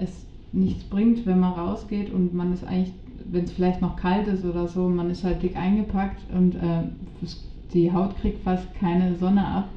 es 0.00 0.26
nichts 0.52 0.84
bringt, 0.84 1.26
wenn 1.26 1.40
man 1.40 1.52
rausgeht 1.52 2.12
und 2.12 2.34
man 2.34 2.52
ist 2.52 2.64
eigentlich, 2.64 2.92
wenn 3.30 3.44
es 3.44 3.52
vielleicht 3.52 3.80
noch 3.80 3.96
kalt 3.96 4.26
ist 4.26 4.44
oder 4.44 4.66
so, 4.66 4.88
man 4.88 5.10
ist 5.10 5.24
halt 5.24 5.42
dick 5.42 5.56
eingepackt 5.56 6.20
und 6.34 6.54
äh, 6.56 6.82
die 7.72 7.92
Haut 7.92 8.16
kriegt 8.16 8.42
fast 8.42 8.74
keine 8.74 9.14
Sonne 9.14 9.46
ab, 9.46 9.68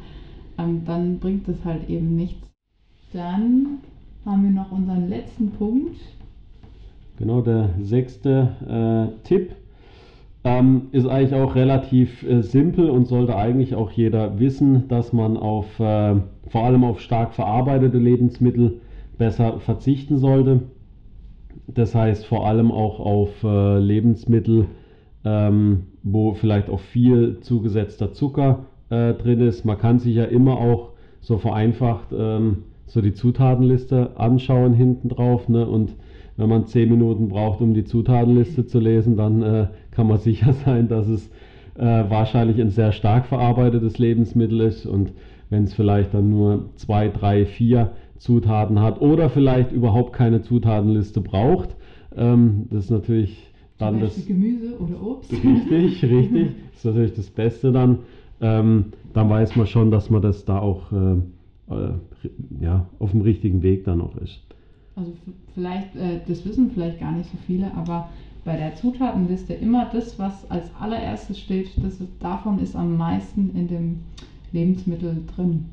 ähm, 0.58 0.82
dann 0.86 1.20
bringt 1.20 1.48
es 1.48 1.64
halt 1.64 1.90
eben 1.90 2.16
nichts. 2.16 2.48
Dann 3.12 3.80
haben 4.26 4.44
wir 4.44 4.52
noch 4.52 4.72
unseren 4.72 5.10
letzten 5.10 5.52
Punkt. 5.52 5.98
Genau, 7.18 7.42
der 7.42 7.70
sechste 7.82 8.50
äh, 8.68 9.28
Tipp 9.28 9.52
ähm, 10.44 10.88
ist 10.92 11.08
eigentlich 11.08 11.40
auch 11.40 11.56
relativ 11.56 12.24
äh, 12.24 12.42
simpel 12.42 12.90
und 12.90 13.06
sollte 13.06 13.36
eigentlich 13.36 13.76
auch 13.76 13.92
jeder 13.92 14.40
wissen, 14.40 14.88
dass 14.88 15.14
man 15.14 15.38
auf 15.38 15.80
äh, 15.80 16.16
vor 16.48 16.64
allem 16.64 16.84
auf 16.84 17.00
stark 17.00 17.34
verarbeitete 17.34 17.98
Lebensmittel 17.98 18.82
besser 19.24 19.62
verzichten 19.62 20.18
sollte. 20.18 20.64
Das 21.68 21.96
heißt 21.96 22.26
vor 22.26 22.46
allem 22.46 22.74
auch 22.74 23.00
auf 23.00 23.30
äh, 23.46 23.80
Lebensmittel, 23.80 24.66
ähm, 25.24 25.84
wo 26.04 26.34
vielleicht 26.34 26.70
auch 26.70 26.82
viel 26.82 27.40
zugesetzter 27.40 28.12
Zucker 28.12 28.66
äh, 28.90 29.14
drin 29.14 29.40
ist. 29.40 29.64
Man 29.64 29.78
kann 29.78 30.00
sich 30.00 30.16
ja 30.16 30.26
immer 30.26 30.58
auch 30.58 30.90
so 31.22 31.38
vereinfacht 31.38 32.10
ähm, 32.12 32.64
so 32.86 33.00
die 33.00 33.14
Zutatenliste 33.14 34.12
anschauen 34.18 34.74
hinten 34.74 35.08
drauf. 35.08 35.48
Ne? 35.48 35.66
Und 35.66 35.96
wenn 36.36 36.50
man 36.50 36.66
10 36.66 36.90
Minuten 36.90 37.30
braucht, 37.30 37.62
um 37.62 37.74
die 37.74 37.86
Zutatenliste 37.86 38.66
zu 38.66 38.82
lesen, 38.82 39.16
dann 39.16 39.42
äh, 39.42 39.68
kann 39.92 40.08
man 40.08 40.18
sicher 40.30 40.52
sein, 40.52 40.90
dass 40.90 41.08
es 41.08 41.30
äh, 41.76 42.04
wahrscheinlich 42.10 42.60
ein 42.60 42.72
sehr 42.72 42.92
stark 42.92 43.26
verarbeitetes 43.28 44.00
Lebensmittel 44.00 44.60
ist. 44.60 44.86
Und 44.86 45.14
wenn 45.50 45.64
es 45.64 45.74
vielleicht 45.74 46.14
dann 46.14 46.30
nur 46.30 46.72
2, 46.76 47.08
3, 47.08 47.46
4 47.46 47.92
Zutaten 48.17 48.80
hat 48.80 49.02
oder 49.02 49.30
vielleicht 49.30 49.71
überhaupt 49.71 50.13
keine 50.13 50.41
Zutatenliste 50.41 51.21
braucht. 51.21 51.76
Ähm, 52.15 52.67
das 52.69 52.86
ist 52.86 52.91
natürlich 52.91 53.52
dann 53.78 53.99
das. 53.99 54.26
Gemüse 54.26 54.78
oder 54.80 55.02
Obst. 55.02 55.32
Richtig, 55.32 56.04
richtig. 56.04 56.52
Das 56.71 56.78
ist 56.78 56.86
natürlich 56.86 57.13
das 57.15 57.30
Beste 57.30 57.71
dann. 57.71 57.99
Ähm, 58.41 58.86
dann 59.13 59.30
weiß 59.30 59.56
man 59.56 59.67
schon, 59.67 59.91
dass 59.91 60.10
man 60.10 60.21
das 60.21 60.45
da 60.45 60.60
auch 60.60 60.91
äh, 60.91 61.15
äh, 61.73 61.93
ja, 62.62 62.86
auf 62.99 63.12
dem 63.12 63.21
richtigen 63.21 63.62
Weg 63.62 63.86
dann 63.86 64.02
auch 64.02 64.15
ist. 64.17 64.41
Also 64.95 65.12
vielleicht, 65.54 65.95
äh, 65.95 66.19
das 66.28 66.45
wissen 66.45 66.71
vielleicht 66.71 66.99
gar 66.99 67.12
nicht 67.12 67.30
so 67.32 67.38
viele, 67.45 67.73
aber 67.76 68.10
bei 68.45 68.58
der 68.58 68.76
Zutatenliste 68.76 69.54
immer 69.54 69.89
das, 69.91 70.19
was 70.19 70.49
als 70.52 70.65
allererstes 70.80 71.39
steht, 71.39 71.71
das 71.82 71.99
davon 72.19 72.60
ist 72.60 72.76
am 72.76 72.97
meisten 72.97 73.52
in 73.56 73.67
dem 73.67 73.99
Lebensmittel 74.52 75.23
drin. 75.36 75.65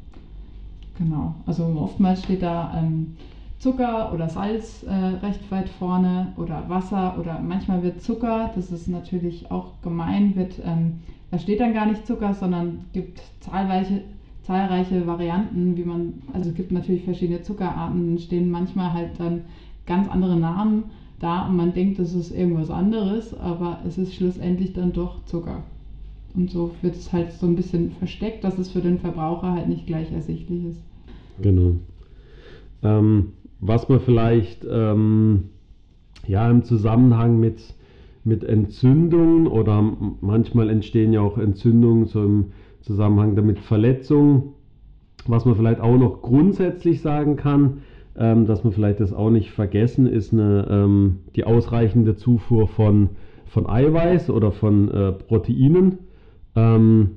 Genau. 1.01 1.35
Also 1.47 1.65
oftmals 1.65 2.23
steht 2.23 2.43
da 2.43 2.75
ähm, 2.77 3.17
Zucker 3.59 4.13
oder 4.13 4.29
Salz 4.29 4.83
äh, 4.83 4.93
recht 4.93 5.51
weit 5.51 5.71
vorne 5.71 6.35
oder 6.37 6.69
Wasser 6.69 7.17
oder 7.19 7.41
manchmal 7.41 7.83
wird 7.83 8.03
Zucker, 8.03 8.51
das 8.55 8.71
ist 8.71 8.87
natürlich 8.87 9.51
auch 9.51 9.81
gemein, 9.81 10.37
wird, 10.37 10.61
ähm, 10.63 11.01
da 11.31 11.39
steht 11.39 11.61
dann 11.61 11.73
gar 11.73 11.87
nicht 11.87 12.07
Zucker, 12.07 12.35
sondern 12.35 12.85
gibt 12.93 13.23
zahlreiche, 13.41 14.03
zahlreiche 14.43 15.07
Varianten, 15.07 15.79
wie 15.79 15.85
man, 15.85 16.23
also 16.35 16.51
es 16.51 16.55
gibt 16.55 16.71
natürlich 16.71 17.05
verschiedene 17.05 17.41
Zuckerarten, 17.41 18.19
stehen 18.19 18.51
manchmal 18.51 18.93
halt 18.93 19.19
dann 19.19 19.45
ganz 19.87 20.07
andere 20.07 20.37
Namen 20.37 20.85
da 21.19 21.47
und 21.47 21.57
man 21.57 21.73
denkt, 21.73 21.99
das 21.99 22.13
ist 22.13 22.31
irgendwas 22.31 22.69
anderes, 22.69 23.33
aber 23.33 23.79
es 23.87 23.97
ist 23.97 24.15
schlussendlich 24.15 24.75
dann 24.75 24.93
doch 24.93 25.25
Zucker. 25.25 25.63
Und 26.35 26.51
so 26.51 26.71
wird 26.83 26.95
es 26.97 27.11
halt 27.11 27.33
so 27.33 27.47
ein 27.47 27.57
bisschen 27.57 27.91
versteckt, 27.91 28.45
dass 28.45 28.59
es 28.59 28.71
für 28.71 28.83
den 28.83 28.99
Verbraucher 28.99 29.53
halt 29.53 29.69
nicht 29.69 29.87
gleich 29.87 30.13
ersichtlich 30.13 30.65
ist. 30.65 30.90
Genau. 31.43 31.73
Ähm, 32.83 33.33
was 33.61 33.89
man 33.89 34.01
vielleicht 34.01 34.67
ähm, 34.71 35.45
ja 36.27 36.51
im 36.51 36.65
Zusammenhang 36.65 37.39
mit, 37.39 37.75
mit 38.25 38.45
Entzündungen 38.45 39.47
oder 39.47 39.83
manchmal 40.21 40.71
entstehen 40.71 41.13
ja 41.13 41.21
auch 41.21 41.39
Entzündungen 41.39 42.07
so 42.07 42.23
im 42.25 42.47
Zusammenhang 42.81 43.37
damit 43.37 43.59
Verletzungen, 43.59 44.55
was 45.27 45.45
man 45.45 45.55
vielleicht 45.55 45.81
auch 45.81 45.99
noch 45.99 46.23
grundsätzlich 46.23 47.03
sagen 47.03 47.37
kann, 47.37 47.83
ähm, 48.17 48.47
dass 48.47 48.65
man 48.65 48.73
vielleicht 48.73 49.01
das 49.01 49.13
auch 49.13 49.31
nicht 49.31 49.51
vergessen, 49.51 50.07
ist 50.07 50.33
eine, 50.33 50.67
ähm, 50.71 51.19
die 51.37 51.45
ausreichende 51.45 52.17
Zufuhr 52.17 52.69
von, 52.69 53.11
von 53.47 53.69
Eiweiß 53.69 54.31
oder 54.31 54.53
von 54.53 54.91
äh, 54.91 55.13
Proteinen. 55.13 55.99
Ähm, 56.57 57.11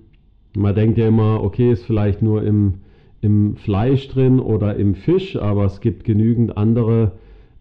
man 0.55 0.75
denkt 0.75 0.97
ja 0.97 1.07
immer, 1.07 1.41
okay, 1.41 1.71
ist 1.71 1.86
vielleicht 1.86 2.21
nur 2.21 2.43
im 2.43 2.75
im 3.23 3.55
Fleisch 3.55 4.07
drin 4.09 4.39
oder 4.39 4.75
im 4.75 4.95
Fisch, 4.95 5.36
aber 5.36 5.65
es 5.65 5.81
gibt 5.81 6.03
genügend 6.03 6.57
andere 6.57 7.13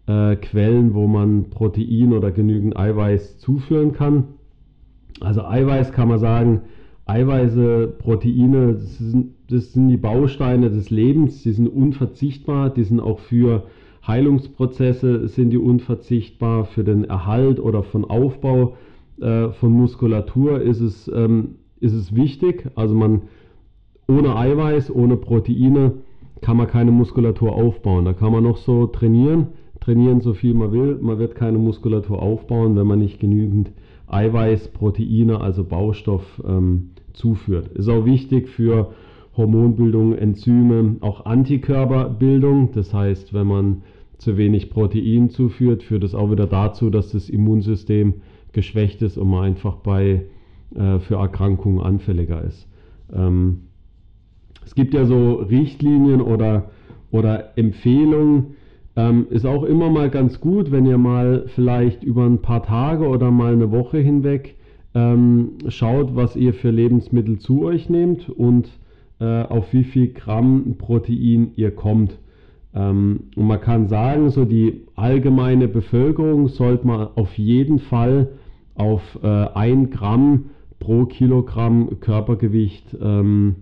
äh, 0.07 0.35
Quellen, 0.35 0.93
wo 0.93 1.07
man 1.07 1.49
Protein 1.49 2.13
oder 2.13 2.31
genügend 2.31 2.77
Eiweiß 2.77 3.39
zuführen 3.39 3.93
kann. 3.93 4.25
Also 5.21 5.45
Eiweiß 5.45 5.93
kann 5.93 6.09
man 6.09 6.19
sagen, 6.19 6.61
Eiweiße, 7.05 7.93
Proteine, 7.97 8.73
das 8.73 8.97
sind, 8.97 9.35
das 9.49 9.73
sind 9.73 9.87
die 9.87 9.97
Bausteine 9.97 10.69
des 10.69 10.89
Lebens, 10.89 11.43
die 11.43 11.51
sind 11.51 11.67
unverzichtbar, 11.67 12.69
die 12.69 12.83
sind 12.83 12.99
auch 12.99 13.19
für 13.19 13.63
Heilungsprozesse 14.05 15.29
sind 15.29 15.51
die 15.51 15.57
unverzichtbar, 15.57 16.65
für 16.65 16.83
den 16.83 17.05
Erhalt 17.05 17.59
oder 17.59 17.83
von 17.83 18.03
Aufbau 18.03 18.75
äh, 19.21 19.49
von 19.51 19.71
Muskulatur 19.71 20.61
ist 20.61 20.81
es, 20.81 21.09
ähm, 21.13 21.55
ist 21.79 21.93
es 21.93 22.13
wichtig. 22.13 22.69
Also 22.75 22.95
man 22.95 23.21
ohne 24.07 24.35
Eiweiß, 24.35 24.93
ohne 24.93 25.17
Proteine 25.17 25.93
kann 26.41 26.57
man 26.57 26.67
keine 26.67 26.91
Muskulatur 26.91 27.53
aufbauen. 27.53 28.05
Da 28.05 28.13
kann 28.13 28.31
man 28.31 28.43
noch 28.43 28.57
so 28.57 28.87
trainieren. 28.87 29.47
trainieren, 29.79 30.21
so 30.21 30.33
viel 30.33 30.53
man 30.53 30.71
will. 30.71 30.97
Man 31.01 31.19
wird 31.19 31.35
keine 31.35 31.57
Muskulatur 31.57 32.21
aufbauen, 32.21 32.75
wenn 32.75 32.87
man 32.87 32.99
nicht 32.99 33.19
genügend 33.19 33.71
Eiweiß, 34.07 34.69
Proteine, 34.69 35.41
also 35.41 35.63
Baustoff 35.63 36.41
ähm, 36.47 36.91
zuführt. 37.13 37.69
Ist 37.69 37.89
auch 37.89 38.05
wichtig 38.05 38.49
für 38.49 38.93
Hormonbildung, 39.35 40.13
Enzyme, 40.13 40.97
auch 41.01 41.25
Antikörperbildung. 41.25 42.71
Das 42.73 42.93
heißt, 42.93 43.33
wenn 43.33 43.47
man 43.47 43.81
zu 44.17 44.37
wenig 44.37 44.69
Protein 44.69 45.29
zuführt, 45.29 45.83
führt 45.83 46.03
es 46.03 46.15
auch 46.15 46.31
wieder 46.31 46.47
dazu, 46.47 46.89
dass 46.89 47.11
das 47.11 47.29
Immunsystem 47.29 48.15
geschwächt 48.53 49.01
ist 49.01 49.17
und 49.17 49.29
man 49.29 49.43
einfach 49.43 49.77
bei, 49.77 50.25
äh, 50.75 50.99
für 50.99 51.15
Erkrankungen 51.15 51.81
anfälliger 51.81 52.43
ist. 52.43 52.67
Ähm, 53.11 53.63
es 54.65 54.75
gibt 54.75 54.93
ja 54.93 55.05
so 55.05 55.35
Richtlinien 55.35 56.21
oder, 56.21 56.69
oder 57.11 57.57
Empfehlungen. 57.57 58.55
Ähm, 58.95 59.27
ist 59.29 59.45
auch 59.45 59.63
immer 59.63 59.89
mal 59.89 60.09
ganz 60.09 60.39
gut, 60.39 60.71
wenn 60.71 60.85
ihr 60.85 60.97
mal 60.97 61.45
vielleicht 61.55 62.03
über 62.03 62.25
ein 62.25 62.39
paar 62.39 62.63
Tage 62.63 63.07
oder 63.07 63.31
mal 63.31 63.53
eine 63.53 63.71
Woche 63.71 63.97
hinweg 63.97 64.55
ähm, 64.93 65.53
schaut, 65.67 66.15
was 66.15 66.35
ihr 66.35 66.53
für 66.53 66.69
Lebensmittel 66.69 67.39
zu 67.39 67.63
euch 67.63 67.89
nehmt 67.89 68.29
und 68.29 68.69
äh, 69.19 69.43
auf 69.43 69.73
wie 69.73 69.83
viel 69.83 70.13
Gramm 70.13 70.75
Protein 70.77 71.51
ihr 71.55 71.71
kommt. 71.71 72.19
Ähm, 72.75 73.21
und 73.35 73.47
man 73.47 73.61
kann 73.61 73.87
sagen, 73.87 74.29
so 74.29 74.45
die 74.45 74.81
allgemeine 74.95 75.67
Bevölkerung 75.67 76.47
sollte 76.47 76.85
man 76.85 77.07
auf 77.15 77.37
jeden 77.37 77.79
Fall 77.79 78.29
auf 78.75 79.01
äh, 79.23 79.27
1 79.27 79.91
Gramm 79.91 80.45
pro 80.79 81.05
Kilogramm 81.05 81.99
Körpergewicht 81.99 82.97
ähm, 83.01 83.55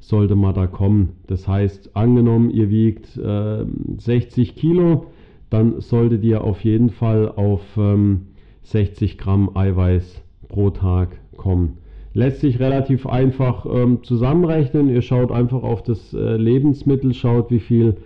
sollte 0.00 0.34
man 0.34 0.54
da 0.54 0.66
kommen. 0.66 1.10
Das 1.26 1.46
heißt, 1.46 1.94
angenommen, 1.94 2.50
ihr 2.50 2.70
wiegt 2.70 3.16
äh, 3.16 3.64
60 3.98 4.56
Kilo, 4.56 5.06
dann 5.50 5.80
solltet 5.80 6.24
ihr 6.24 6.42
auf 6.42 6.64
jeden 6.64 6.90
Fall 6.90 7.28
auf 7.28 7.62
ähm, 7.76 8.26
60 8.62 9.18
Gramm 9.18 9.56
Eiweiß 9.56 10.22
pro 10.48 10.70
Tag 10.70 11.18
kommen. 11.36 11.78
Lässt 12.12 12.40
sich 12.40 12.58
relativ 12.58 13.06
einfach 13.06 13.66
ähm, 13.66 14.02
zusammenrechnen. 14.02 14.88
Ihr 14.88 15.02
schaut 15.02 15.30
einfach 15.30 15.62
auf 15.62 15.82
das 15.82 16.12
äh, 16.12 16.36
Lebensmittel, 16.36 17.14
schaut, 17.14 17.50
wie 17.50 17.60
viel 17.60 17.96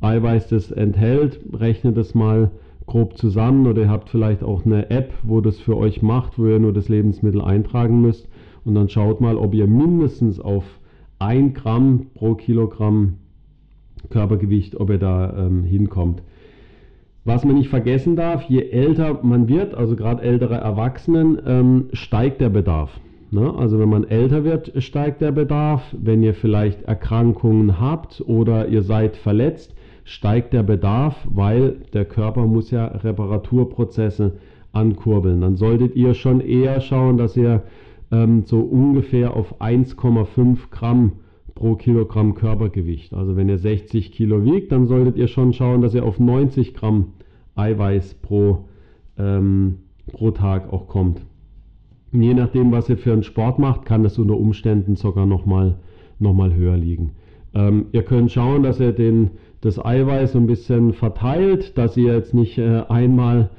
Eiweiß 0.00 0.48
das 0.48 0.72
enthält, 0.72 1.38
rechnet 1.52 1.96
es 1.96 2.14
mal 2.14 2.50
grob 2.86 3.16
zusammen 3.16 3.68
oder 3.68 3.82
ihr 3.82 3.90
habt 3.90 4.10
vielleicht 4.10 4.42
auch 4.42 4.66
eine 4.66 4.90
App, 4.90 5.12
wo 5.22 5.40
das 5.40 5.60
für 5.60 5.76
euch 5.76 6.02
macht, 6.02 6.38
wo 6.38 6.46
ihr 6.46 6.58
nur 6.58 6.72
das 6.72 6.88
Lebensmittel 6.88 7.40
eintragen 7.40 8.02
müsst 8.02 8.28
und 8.64 8.74
dann 8.74 8.88
schaut 8.88 9.20
mal, 9.20 9.36
ob 9.36 9.54
ihr 9.54 9.68
mindestens 9.68 10.40
auf 10.40 10.64
1 11.22 11.54
Gramm 11.54 12.06
pro 12.14 12.34
Kilogramm 12.34 13.14
Körpergewicht, 14.10 14.78
ob 14.78 14.90
ihr 14.90 14.98
da 14.98 15.32
ähm, 15.36 15.62
hinkommt. 15.62 16.22
Was 17.24 17.44
man 17.44 17.54
nicht 17.54 17.68
vergessen 17.68 18.16
darf, 18.16 18.42
je 18.48 18.62
älter 18.70 19.20
man 19.22 19.48
wird, 19.48 19.74
also 19.74 19.94
gerade 19.94 20.22
ältere 20.22 20.56
Erwachsenen, 20.56 21.38
ähm, 21.46 21.84
steigt 21.92 22.40
der 22.40 22.48
Bedarf. 22.48 22.98
Ne? 23.30 23.54
Also 23.56 23.78
wenn 23.78 23.88
man 23.88 24.04
älter 24.04 24.42
wird, 24.42 24.72
steigt 24.82 25.20
der 25.20 25.30
Bedarf. 25.30 25.82
Wenn 25.96 26.24
ihr 26.24 26.34
vielleicht 26.34 26.82
Erkrankungen 26.82 27.78
habt 27.80 28.22
oder 28.26 28.66
ihr 28.66 28.82
seid 28.82 29.16
verletzt, 29.16 29.72
steigt 30.04 30.52
der 30.52 30.64
Bedarf, 30.64 31.16
weil 31.30 31.76
der 31.94 32.04
Körper 32.04 32.46
muss 32.46 32.72
ja 32.72 32.86
Reparaturprozesse 32.86 34.32
ankurbeln. 34.72 35.40
Dann 35.40 35.56
solltet 35.56 35.94
ihr 35.94 36.14
schon 36.14 36.40
eher 36.40 36.80
schauen, 36.80 37.16
dass 37.16 37.36
ihr 37.36 37.62
ähm, 38.12 38.44
so 38.44 38.60
ungefähr 38.60 39.34
auf 39.34 39.60
1,5 39.60 40.70
Gramm 40.70 41.12
pro 41.54 41.74
Kilogramm 41.74 42.34
Körpergewicht. 42.34 43.14
Also 43.14 43.36
wenn 43.36 43.48
ihr 43.48 43.58
60 43.58 44.12
Kilo 44.12 44.44
wiegt, 44.44 44.70
dann 44.70 44.86
solltet 44.86 45.16
ihr 45.16 45.28
schon 45.28 45.52
schauen, 45.52 45.80
dass 45.80 45.94
ihr 45.94 46.04
auf 46.04 46.20
90 46.20 46.74
Gramm 46.74 47.14
Eiweiß 47.56 48.14
pro, 48.14 48.68
ähm, 49.18 49.78
pro 50.12 50.30
Tag 50.30 50.72
auch 50.72 50.86
kommt. 50.86 51.22
Und 52.12 52.22
je 52.22 52.34
nachdem, 52.34 52.72
was 52.72 52.88
ihr 52.88 52.98
für 52.98 53.12
einen 53.12 53.22
Sport 53.22 53.58
macht, 53.58 53.86
kann 53.86 54.02
das 54.02 54.18
unter 54.18 54.36
Umständen 54.36 54.96
sogar 54.96 55.26
nochmal 55.26 55.78
noch 56.18 56.34
mal 56.34 56.54
höher 56.54 56.76
liegen. 56.76 57.12
Ähm, 57.54 57.86
ihr 57.92 58.02
könnt 58.02 58.30
schauen, 58.30 58.62
dass 58.62 58.80
ihr 58.80 58.92
den, 58.92 59.32
das 59.60 59.84
Eiweiß 59.84 60.32
so 60.32 60.38
ein 60.38 60.46
bisschen 60.46 60.92
verteilt, 60.92 61.76
dass 61.76 61.96
ihr 61.96 62.14
jetzt 62.14 62.32
nicht 62.32 62.58
äh, 62.58 62.82
einmal 62.88 63.50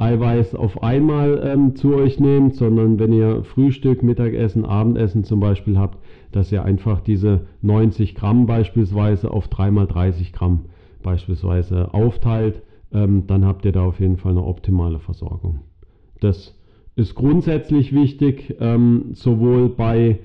Eiweiß 0.00 0.54
auf 0.54 0.82
einmal 0.82 1.42
ähm, 1.44 1.76
zu 1.76 1.94
euch 1.94 2.18
nehmt, 2.18 2.54
sondern 2.54 2.98
wenn 2.98 3.12
ihr 3.12 3.44
Frühstück, 3.44 4.02
Mittagessen, 4.02 4.64
Abendessen 4.64 5.24
zum 5.24 5.40
Beispiel 5.40 5.78
habt, 5.78 5.98
dass 6.32 6.50
ihr 6.50 6.64
einfach 6.64 7.00
diese 7.00 7.42
90 7.60 8.14
Gramm 8.14 8.46
beispielsweise 8.46 9.30
auf 9.30 9.48
3 9.48 9.70
mal 9.70 9.86
30 9.86 10.32
Gramm 10.32 10.60
beispielsweise 11.02 11.92
aufteilt, 11.92 12.62
ähm, 12.92 13.26
dann 13.26 13.44
habt 13.44 13.64
ihr 13.66 13.72
da 13.72 13.84
auf 13.84 14.00
jeden 14.00 14.16
Fall 14.16 14.32
eine 14.32 14.44
optimale 14.44 15.00
Versorgung. 15.00 15.60
Das 16.20 16.58
ist 16.96 17.14
grundsätzlich 17.14 17.92
wichtig, 17.92 18.56
ähm, 18.58 19.10
sowohl 19.12 19.68
bei 19.68 20.20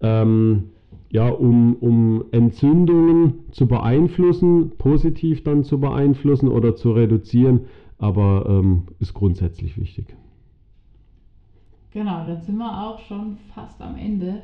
ähm, 0.00 0.70
ja, 1.12 1.28
um, 1.28 1.74
um 1.74 2.24
Entzündungen 2.30 3.50
zu 3.50 3.66
beeinflussen, 3.66 4.72
positiv 4.78 5.42
dann 5.42 5.64
zu 5.64 5.80
beeinflussen 5.80 6.48
oder 6.48 6.76
zu 6.76 6.92
reduzieren, 6.92 7.62
aber 8.00 8.46
ähm, 8.48 8.88
ist 8.98 9.14
grundsätzlich 9.14 9.78
wichtig. 9.78 10.16
Genau, 11.92 12.24
dann 12.26 12.40
sind 12.42 12.56
wir 12.56 12.82
auch 12.82 13.00
schon 13.00 13.36
fast 13.54 13.80
am 13.80 13.96
Ende. 13.96 14.42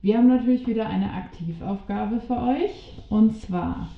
Wir 0.00 0.18
haben 0.18 0.28
natürlich 0.28 0.66
wieder 0.66 0.88
eine 0.88 1.12
Aktivaufgabe 1.12 2.20
für 2.20 2.40
euch 2.40 3.02
und 3.08 3.36
zwar 3.36 3.88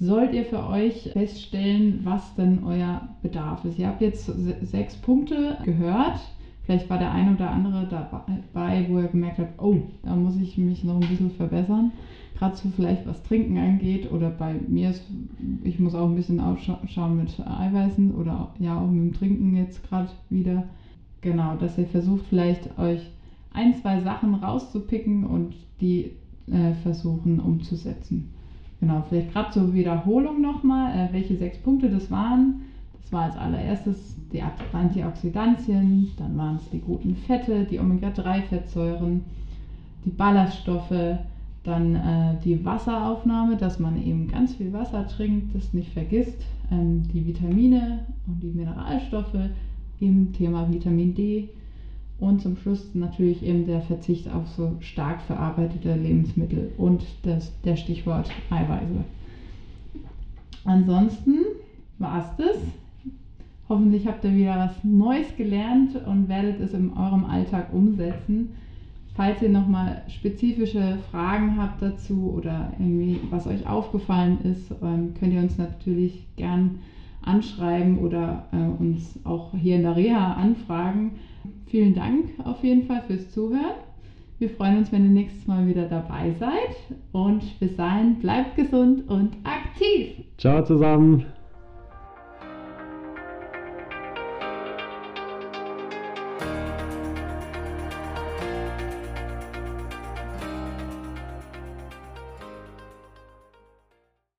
sollt 0.00 0.32
ihr 0.32 0.44
für 0.44 0.66
euch 0.66 1.10
feststellen, 1.12 2.00
was 2.04 2.34
denn 2.34 2.64
euer 2.64 3.08
Bedarf 3.22 3.64
ist. 3.64 3.78
Ihr 3.78 3.86
habt 3.86 4.00
jetzt 4.00 4.26
sechs 4.62 4.96
Punkte 4.96 5.58
gehört. 5.64 6.18
Vielleicht 6.64 6.88
war 6.88 6.98
der 6.98 7.10
eine 7.10 7.34
oder 7.34 7.50
andere 7.50 7.86
dabei, 8.52 8.86
wo 8.88 8.98
er 8.98 9.08
gemerkt 9.08 9.38
hat, 9.38 9.48
oh, 9.58 9.76
da 10.02 10.14
muss 10.14 10.36
ich 10.36 10.56
mich 10.58 10.84
noch 10.84 10.94
ein 10.94 11.08
bisschen 11.08 11.30
verbessern 11.30 11.90
gerade 12.42 12.56
so 12.56 12.70
vielleicht 12.70 13.06
was 13.06 13.22
Trinken 13.22 13.56
angeht 13.56 14.10
oder 14.10 14.28
bei 14.30 14.54
mir 14.66 14.90
ist, 14.90 15.04
ich 15.62 15.78
muss 15.78 15.94
auch 15.94 16.08
ein 16.08 16.16
bisschen 16.16 16.40
aufschauen 16.40 17.16
mit 17.16 17.38
Eiweißen 17.38 18.12
oder 18.12 18.48
ja 18.58 18.80
auch 18.80 18.88
mit 18.88 19.00
dem 19.00 19.12
Trinken 19.12 19.54
jetzt 19.54 19.88
gerade 19.88 20.08
wieder. 20.28 20.64
Genau, 21.20 21.54
dass 21.54 21.78
ihr 21.78 21.86
versucht 21.86 22.26
vielleicht 22.26 22.76
euch 22.80 23.12
ein, 23.52 23.76
zwei 23.76 24.00
Sachen 24.00 24.34
rauszupicken 24.34 25.24
und 25.24 25.54
die 25.80 26.16
äh, 26.50 26.72
versuchen 26.82 27.38
umzusetzen. 27.38 28.32
Genau, 28.80 29.04
vielleicht 29.08 29.32
gerade 29.32 29.52
zur 29.52 29.72
Wiederholung 29.72 30.40
nochmal, 30.40 30.96
äh, 30.96 31.12
welche 31.12 31.36
sechs 31.36 31.58
Punkte 31.58 31.90
das 31.90 32.10
waren. 32.10 32.62
Das 33.02 33.12
war 33.12 33.22
als 33.24 33.36
allererstes 33.36 34.16
die 34.32 34.42
Antioxidantien, 34.42 36.10
dann 36.16 36.36
waren 36.36 36.56
es 36.56 36.70
die 36.70 36.78
guten 36.78 37.14
Fette, 37.14 37.64
die 37.64 37.78
Omega-3-Fettsäuren, 37.78 39.22
die 40.04 40.10
Ballaststoffe, 40.10 41.18
dann 41.64 41.94
äh, 41.94 42.36
die 42.44 42.64
Wasseraufnahme, 42.64 43.56
dass 43.56 43.78
man 43.78 44.02
eben 44.02 44.28
ganz 44.28 44.54
viel 44.54 44.72
Wasser 44.72 45.06
trinkt, 45.06 45.54
das 45.54 45.72
nicht 45.72 45.92
vergisst. 45.92 46.42
Ähm, 46.70 47.04
die 47.12 47.26
Vitamine 47.26 48.00
und 48.26 48.42
die 48.42 48.48
Mineralstoffe, 48.48 49.50
im 50.00 50.32
Thema 50.32 50.72
Vitamin 50.72 51.14
D. 51.14 51.48
Und 52.18 52.40
zum 52.40 52.56
Schluss 52.56 52.94
natürlich 52.94 53.42
eben 53.44 53.66
der 53.66 53.80
Verzicht 53.80 54.28
auf 54.32 54.48
so 54.48 54.76
stark 54.80 55.20
verarbeitete 55.22 55.94
Lebensmittel 55.94 56.72
und 56.78 57.04
das, 57.22 57.52
der 57.62 57.76
Stichwort 57.76 58.30
Eiweiße. 58.50 59.04
Ansonsten 60.64 61.38
war 61.98 62.20
es 62.20 62.36
das. 62.36 62.56
Hoffentlich 63.72 64.06
habt 64.06 64.22
ihr 64.24 64.34
wieder 64.34 64.58
was 64.58 64.84
Neues 64.84 65.34
gelernt 65.34 65.96
und 66.06 66.28
werdet 66.28 66.60
es 66.60 66.74
in 66.74 66.92
eurem 66.92 67.24
Alltag 67.24 67.72
umsetzen. 67.72 68.50
Falls 69.14 69.40
ihr 69.40 69.48
nochmal 69.48 70.02
spezifische 70.08 70.98
Fragen 71.10 71.56
habt 71.56 71.80
dazu 71.80 72.34
oder 72.36 72.70
irgendwie 72.78 73.18
was 73.30 73.46
euch 73.46 73.66
aufgefallen 73.66 74.40
ist, 74.42 74.70
ähm, 74.82 75.14
könnt 75.18 75.32
ihr 75.32 75.40
uns 75.40 75.56
natürlich 75.56 76.26
gern 76.36 76.80
anschreiben 77.22 77.96
oder 77.96 78.44
äh, 78.52 78.82
uns 78.82 79.18
auch 79.24 79.54
hier 79.56 79.76
in 79.76 79.84
der 79.84 79.96
Reha 79.96 80.34
anfragen. 80.34 81.12
Vielen 81.64 81.94
Dank 81.94 82.26
auf 82.44 82.62
jeden 82.62 82.82
Fall 82.82 83.00
fürs 83.06 83.30
Zuhören. 83.30 83.76
Wir 84.38 84.50
freuen 84.50 84.76
uns, 84.76 84.92
wenn 84.92 85.04
ihr 85.04 85.12
nächstes 85.12 85.46
Mal 85.46 85.66
wieder 85.66 85.88
dabei 85.88 86.34
seid. 86.38 86.76
Und 87.12 87.58
bis 87.58 87.74
dahin 87.76 88.16
bleibt 88.16 88.54
gesund 88.54 89.08
und 89.08 89.30
aktiv. 89.44 90.26
Ciao 90.36 90.62
zusammen. 90.62 91.24